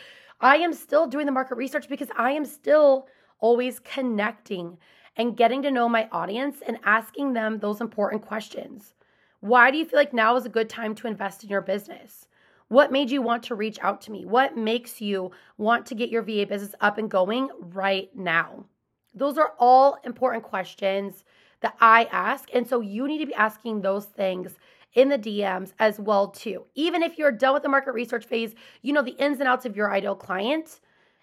I 0.42 0.58
am 0.58 0.74
still 0.74 1.08
doing 1.08 1.26
the 1.26 1.32
market 1.32 1.56
research 1.56 1.88
because 1.88 2.10
I 2.18 2.32
am 2.32 2.46
still 2.46 3.08
always 3.40 3.80
connecting 3.80 4.78
and 5.20 5.36
getting 5.36 5.62
to 5.62 5.70
know 5.70 5.90
my 5.90 6.08
audience 6.14 6.64
and 6.66 6.80
asking 6.86 7.34
them 7.34 7.60
those 7.60 7.82
important 7.82 8.26
questions. 8.26 8.94
Why 9.42 9.70
do 9.70 9.78
you 9.78 9.84
feel 9.84 10.00
like 10.00 10.14
now 10.14 10.38
is 10.38 10.46
a 10.46 10.50
good 10.50 10.70
time 10.70 10.96
to 10.96 11.08
invest 11.08 11.44
in 11.44 11.50
your 11.50 11.62
business? 11.62 12.26
What 12.70 12.92
made 12.92 13.12
you 13.12 13.22
want 13.22 13.44
to 13.44 13.56
reach 13.56 13.78
out 13.82 14.00
to 14.04 14.12
me? 14.12 14.26
What 14.26 14.56
makes 14.56 15.02
you 15.02 15.32
want 15.58 15.86
to 15.88 15.96
get 15.96 16.10
your 16.10 16.22
VA 16.22 16.46
business 16.48 16.74
up 16.80 16.98
and 16.98 17.12
going 17.12 17.50
right 17.60 18.10
now? 18.16 18.64
Those 19.14 19.38
are 19.38 19.54
all 19.60 19.98
important 20.06 20.44
questions 20.44 21.26
that 21.60 21.76
I 21.82 22.06
ask. 22.12 22.48
And 22.54 22.66
so 22.66 22.80
you 22.80 23.06
need 23.06 23.18
to 23.18 23.26
be 23.26 23.34
asking 23.34 23.82
those 23.82 24.06
things 24.06 24.56
in 24.94 25.10
the 25.10 25.20
DMs 25.20 25.74
as 25.80 26.00
well 26.00 26.30
too. 26.30 26.64
Even 26.76 27.04
if 27.04 27.18
you're 27.18 27.32
done 27.32 27.54
with 27.54 27.64
the 27.64 27.70
market 27.70 27.92
research 27.92 28.26
phase, 28.26 28.56
you 28.82 28.94
know 28.94 29.02
the 29.02 29.18
ins 29.18 29.40
and 29.40 29.50
outs 29.50 29.66
of 29.66 29.76
your 29.76 29.92
ideal 29.92 30.16
client. 30.16 30.80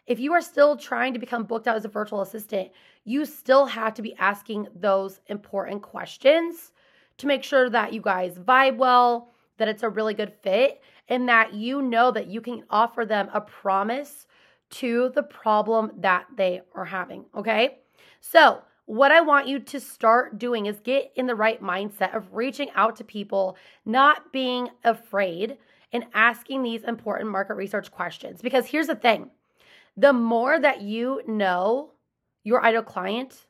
If 0.06 0.20
you 0.20 0.32
are 0.32 0.40
still 0.40 0.76
trying 0.76 1.12
to 1.14 1.18
become 1.18 1.44
booked 1.44 1.66
out 1.66 1.76
as 1.76 1.84
a 1.84 1.88
virtual 1.88 2.20
assistant, 2.20 2.70
you 3.04 3.24
still 3.24 3.66
have 3.66 3.94
to 3.94 4.02
be 4.02 4.14
asking 4.16 4.68
those 4.74 5.20
important 5.26 5.82
questions 5.82 6.72
to 7.18 7.26
make 7.26 7.42
sure 7.42 7.68
that 7.70 7.92
you 7.92 8.00
guys 8.00 8.38
vibe 8.38 8.76
well, 8.76 9.32
that 9.58 9.68
it's 9.68 9.82
a 9.82 9.88
really 9.88 10.14
good 10.14 10.32
fit, 10.42 10.80
and 11.08 11.28
that 11.28 11.54
you 11.54 11.82
know 11.82 12.10
that 12.10 12.28
you 12.28 12.40
can 12.40 12.64
offer 12.70 13.04
them 13.04 13.28
a 13.32 13.40
promise 13.40 14.26
to 14.68 15.10
the 15.14 15.22
problem 15.22 15.92
that 15.98 16.26
they 16.36 16.60
are 16.74 16.84
having. 16.84 17.24
Okay. 17.34 17.78
So, 18.20 18.62
what 18.86 19.10
I 19.10 19.20
want 19.20 19.48
you 19.48 19.58
to 19.58 19.80
start 19.80 20.38
doing 20.38 20.66
is 20.66 20.78
get 20.78 21.10
in 21.16 21.26
the 21.26 21.34
right 21.34 21.60
mindset 21.60 22.14
of 22.14 22.32
reaching 22.32 22.70
out 22.76 22.94
to 22.96 23.04
people, 23.04 23.56
not 23.84 24.32
being 24.32 24.68
afraid, 24.84 25.58
and 25.92 26.04
asking 26.14 26.62
these 26.62 26.84
important 26.84 27.30
market 27.30 27.54
research 27.54 27.90
questions. 27.90 28.40
Because 28.42 28.66
here's 28.66 28.86
the 28.86 28.94
thing 28.94 29.30
the 29.96 30.12
more 30.12 30.60
that 30.60 30.82
you 30.82 31.22
know 31.26 31.92
your 32.44 32.64
ideal 32.64 32.82
client 32.82 33.46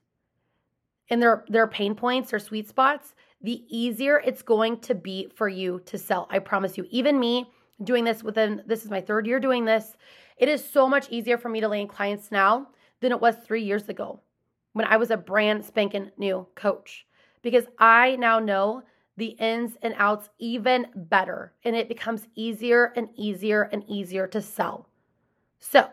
and 1.10 1.20
their, 1.20 1.44
their 1.48 1.66
pain 1.66 1.94
points 1.94 2.32
or 2.32 2.38
sweet 2.38 2.68
spots, 2.68 3.14
the 3.42 3.64
easier 3.68 4.22
it's 4.24 4.42
going 4.42 4.78
to 4.80 4.94
be 4.94 5.28
for 5.34 5.48
you 5.48 5.80
to 5.86 5.98
sell. 5.98 6.26
I 6.30 6.38
promise 6.38 6.76
you. 6.76 6.86
Even 6.90 7.20
me 7.20 7.50
doing 7.84 8.04
this 8.04 8.22
within 8.22 8.62
this 8.66 8.84
is 8.84 8.90
my 8.90 9.00
third 9.00 9.26
year 9.26 9.38
doing 9.38 9.64
this. 9.64 9.96
It 10.38 10.48
is 10.48 10.64
so 10.64 10.88
much 10.88 11.10
easier 11.10 11.38
for 11.38 11.48
me 11.48 11.60
to 11.60 11.68
land 11.68 11.88
clients 11.88 12.30
now 12.30 12.68
than 13.00 13.12
it 13.12 13.20
was 13.20 13.36
3 13.36 13.62
years 13.62 13.88
ago 13.88 14.20
when 14.72 14.86
I 14.86 14.96
was 14.96 15.10
a 15.10 15.16
brand 15.16 15.64
spanking 15.64 16.10
new 16.16 16.46
coach 16.54 17.06
because 17.42 17.64
I 17.78 18.16
now 18.16 18.38
know 18.38 18.82
the 19.16 19.36
ins 19.38 19.76
and 19.82 19.94
outs 19.96 20.28
even 20.38 20.86
better 20.94 21.54
and 21.64 21.76
it 21.76 21.88
becomes 21.88 22.28
easier 22.34 22.92
and 22.96 23.08
easier 23.14 23.62
and 23.72 23.84
easier 23.88 24.26
to 24.28 24.42
sell. 24.42 24.88
So, 25.58 25.88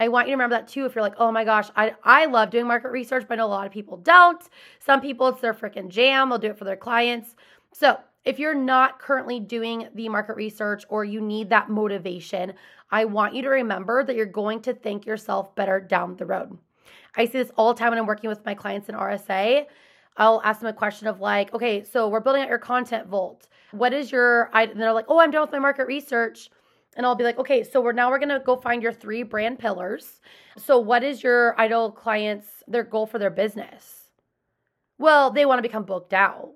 I 0.00 0.08
want 0.08 0.28
you 0.28 0.32
to 0.32 0.36
remember 0.36 0.56
that 0.56 0.68
too. 0.68 0.84
If 0.84 0.94
you're 0.94 1.02
like, 1.02 1.16
oh 1.18 1.32
my 1.32 1.44
gosh, 1.44 1.68
I, 1.76 1.94
I 2.04 2.26
love 2.26 2.50
doing 2.50 2.66
market 2.66 2.90
research, 2.90 3.24
but 3.28 3.34
I 3.34 3.36
know 3.38 3.46
a 3.46 3.48
lot 3.48 3.66
of 3.66 3.72
people 3.72 3.96
don't. 3.96 4.42
Some 4.78 5.00
people, 5.00 5.28
it's 5.28 5.40
their 5.40 5.54
freaking 5.54 5.88
jam. 5.88 6.28
They'll 6.28 6.38
do 6.38 6.48
it 6.48 6.58
for 6.58 6.64
their 6.64 6.76
clients. 6.76 7.34
So 7.72 7.98
if 8.24 8.38
you're 8.38 8.54
not 8.54 9.00
currently 9.00 9.40
doing 9.40 9.88
the 9.94 10.08
market 10.08 10.36
research 10.36 10.84
or 10.88 11.04
you 11.04 11.20
need 11.20 11.50
that 11.50 11.68
motivation, 11.68 12.54
I 12.90 13.04
want 13.06 13.34
you 13.34 13.42
to 13.42 13.48
remember 13.48 14.04
that 14.04 14.16
you're 14.16 14.26
going 14.26 14.62
to 14.62 14.74
think 14.74 15.06
yourself 15.06 15.54
better 15.54 15.80
down 15.80 16.16
the 16.16 16.26
road. 16.26 16.58
I 17.16 17.24
see 17.24 17.38
this 17.38 17.50
all 17.56 17.72
the 17.72 17.78
time 17.78 17.90
when 17.90 17.98
I'm 17.98 18.06
working 18.06 18.30
with 18.30 18.44
my 18.44 18.54
clients 18.54 18.88
in 18.88 18.94
RSA. 18.94 19.66
I'll 20.16 20.42
ask 20.44 20.60
them 20.60 20.68
a 20.68 20.72
question 20.72 21.06
of 21.06 21.20
like, 21.20 21.54
okay, 21.54 21.84
so 21.84 22.08
we're 22.08 22.20
building 22.20 22.42
out 22.42 22.48
your 22.48 22.58
content 22.58 23.06
vault. 23.08 23.48
What 23.70 23.92
is 23.92 24.10
your, 24.10 24.50
and 24.54 24.80
they're 24.80 24.92
like, 24.92 25.06
oh, 25.08 25.20
I'm 25.20 25.30
done 25.30 25.42
with 25.42 25.52
my 25.52 25.58
market 25.58 25.86
research 25.86 26.50
and 26.96 27.06
I'll 27.06 27.14
be 27.14 27.24
like, 27.24 27.38
okay, 27.38 27.62
so 27.62 27.80
we're 27.80 27.92
now 27.92 28.10
we're 28.10 28.18
gonna 28.18 28.42
go 28.44 28.56
find 28.56 28.82
your 28.82 28.92
three 28.92 29.22
brand 29.22 29.58
pillars. 29.58 30.20
So 30.56 30.78
what 30.78 31.04
is 31.04 31.22
your 31.22 31.58
ideal 31.60 31.90
clients 31.90 32.46
their 32.66 32.84
goal 32.84 33.06
for 33.06 33.18
their 33.18 33.30
business? 33.30 34.10
Well, 34.98 35.30
they 35.30 35.46
want 35.46 35.58
to 35.58 35.62
become 35.62 35.84
booked 35.84 36.12
out. 36.12 36.54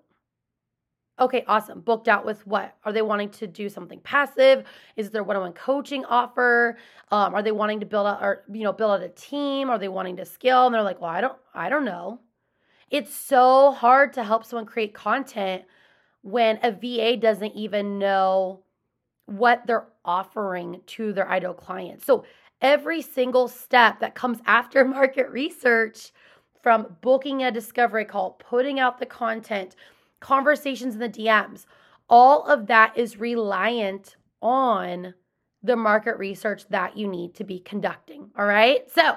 Okay, 1.21 1.45
awesome. 1.47 1.81
Booked 1.81 2.09
out 2.09 2.25
with 2.25 2.45
what? 2.47 2.75
Are 2.85 2.93
they 2.93 3.03
wanting 3.03 3.31
to 3.31 3.47
do 3.47 3.69
something 3.69 4.01
passive? 4.01 4.65
Is 4.97 5.11
there 5.11 5.23
one-on-one 5.23 5.53
coaching 5.53 6.05
offer? 6.07 6.79
Um, 7.11 7.35
are 7.35 7.43
they 7.43 7.53
wanting 7.53 7.81
to 7.81 7.87
build 7.87 8.07
out 8.07 8.23
or 8.23 8.45
you 8.53 8.65
know 8.65 8.73
build 8.73 8.93
out 8.93 9.03
a 9.03 9.11
team? 9.11 9.71
Are 9.71 9.79
they 9.79 9.89
wanting 9.89 10.17
to 10.17 10.25
scale? 10.25 10.67
And 10.67 10.75
they're 10.75 10.83
like, 10.83 11.01
well, 11.01 11.11
I 11.11 11.21
don't, 11.21 11.39
I 11.55 11.69
don't 11.69 11.85
know. 11.85 12.21
It's 12.91 13.15
so 13.15 13.73
hard 13.73 14.13
to 14.15 14.25
help 14.25 14.45
someone 14.45 14.67
create 14.67 14.95
content 14.95 15.63
when 16.23 16.59
a 16.63 16.73
VA 16.73 17.17
doesn't 17.17 17.55
even 17.55 17.99
know 17.99 18.65
what 19.27 19.67
they're 19.67 19.87
offering 20.05 20.81
to 20.87 21.13
their 21.13 21.29
ideal 21.29 21.55
clients. 21.55 22.05
So 22.05 22.25
every 22.61 23.03
single 23.03 23.49
step 23.49 24.01
that 24.01 24.15
comes 24.15 24.39
after 24.47 24.85
market 24.85 25.31
research 25.31 26.13
from 26.63 26.97
booking 27.01 27.43
a 27.43 27.51
discovery 27.51 28.05
call, 28.05 28.33
putting 28.33 28.79
out 28.79 28.99
the 28.99 29.07
content, 29.07 29.75
conversations 30.21 30.95
in 30.95 31.01
the 31.01 31.09
DMs, 31.09 31.67
all 32.09 32.45
of 32.45 32.67
that 32.69 32.97
is 32.97 33.19
reliant 33.19 34.17
on 34.41 35.15
the 35.63 35.77
market 35.77 36.19
research 36.19 36.69
that 36.69 36.97
you 36.97 37.09
need 37.09 37.35
to 37.35 37.45
be 37.45 37.59
conducting. 37.59 38.31
All 38.37 38.47
right. 38.47 38.91
So 38.91 39.17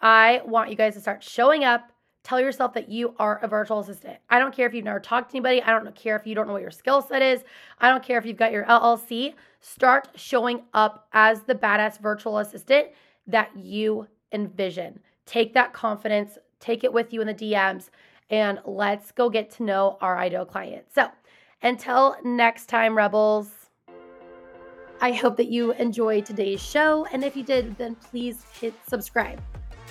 I 0.00 0.42
want 0.44 0.70
you 0.70 0.76
guys 0.76 0.94
to 0.94 1.00
start 1.00 1.22
showing 1.22 1.64
up 1.64 1.90
Tell 2.26 2.40
yourself 2.40 2.72
that 2.72 2.88
you 2.88 3.14
are 3.20 3.38
a 3.44 3.46
virtual 3.46 3.78
assistant. 3.78 4.16
I 4.28 4.40
don't 4.40 4.52
care 4.52 4.66
if 4.66 4.74
you've 4.74 4.84
never 4.84 4.98
talked 4.98 5.30
to 5.30 5.36
anybody. 5.36 5.62
I 5.62 5.70
don't 5.70 5.94
care 5.94 6.16
if 6.16 6.26
you 6.26 6.34
don't 6.34 6.48
know 6.48 6.54
what 6.54 6.62
your 6.62 6.72
skill 6.72 7.00
set 7.00 7.22
is. 7.22 7.44
I 7.78 7.88
don't 7.88 8.02
care 8.02 8.18
if 8.18 8.26
you've 8.26 8.36
got 8.36 8.50
your 8.50 8.64
LLC. 8.64 9.34
Start 9.60 10.08
showing 10.16 10.62
up 10.74 11.06
as 11.12 11.42
the 11.42 11.54
badass 11.54 12.00
virtual 12.00 12.38
assistant 12.38 12.88
that 13.28 13.56
you 13.56 14.08
envision. 14.32 14.98
Take 15.24 15.54
that 15.54 15.72
confidence, 15.72 16.36
take 16.58 16.82
it 16.82 16.92
with 16.92 17.12
you 17.12 17.20
in 17.20 17.28
the 17.28 17.34
DMs, 17.34 17.90
and 18.28 18.58
let's 18.64 19.12
go 19.12 19.30
get 19.30 19.48
to 19.52 19.62
know 19.62 19.96
our 20.00 20.18
ideal 20.18 20.44
client. 20.44 20.86
So 20.92 21.06
until 21.62 22.16
next 22.24 22.66
time, 22.66 22.96
Rebels. 22.96 23.52
I 25.00 25.12
hope 25.12 25.36
that 25.36 25.46
you 25.46 25.70
enjoyed 25.74 26.26
today's 26.26 26.60
show. 26.60 27.06
And 27.12 27.22
if 27.22 27.36
you 27.36 27.44
did, 27.44 27.78
then 27.78 27.94
please 27.94 28.44
hit 28.60 28.74
subscribe. 28.88 29.40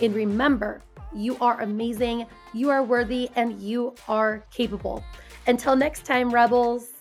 And 0.01 0.13
remember, 0.13 0.81
you 1.15 1.37
are 1.39 1.61
amazing, 1.61 2.25
you 2.53 2.69
are 2.69 2.83
worthy, 2.83 3.29
and 3.35 3.61
you 3.61 3.95
are 4.07 4.43
capable. 4.51 5.03
Until 5.47 5.75
next 5.75 6.05
time, 6.05 6.29
Rebels. 6.29 6.94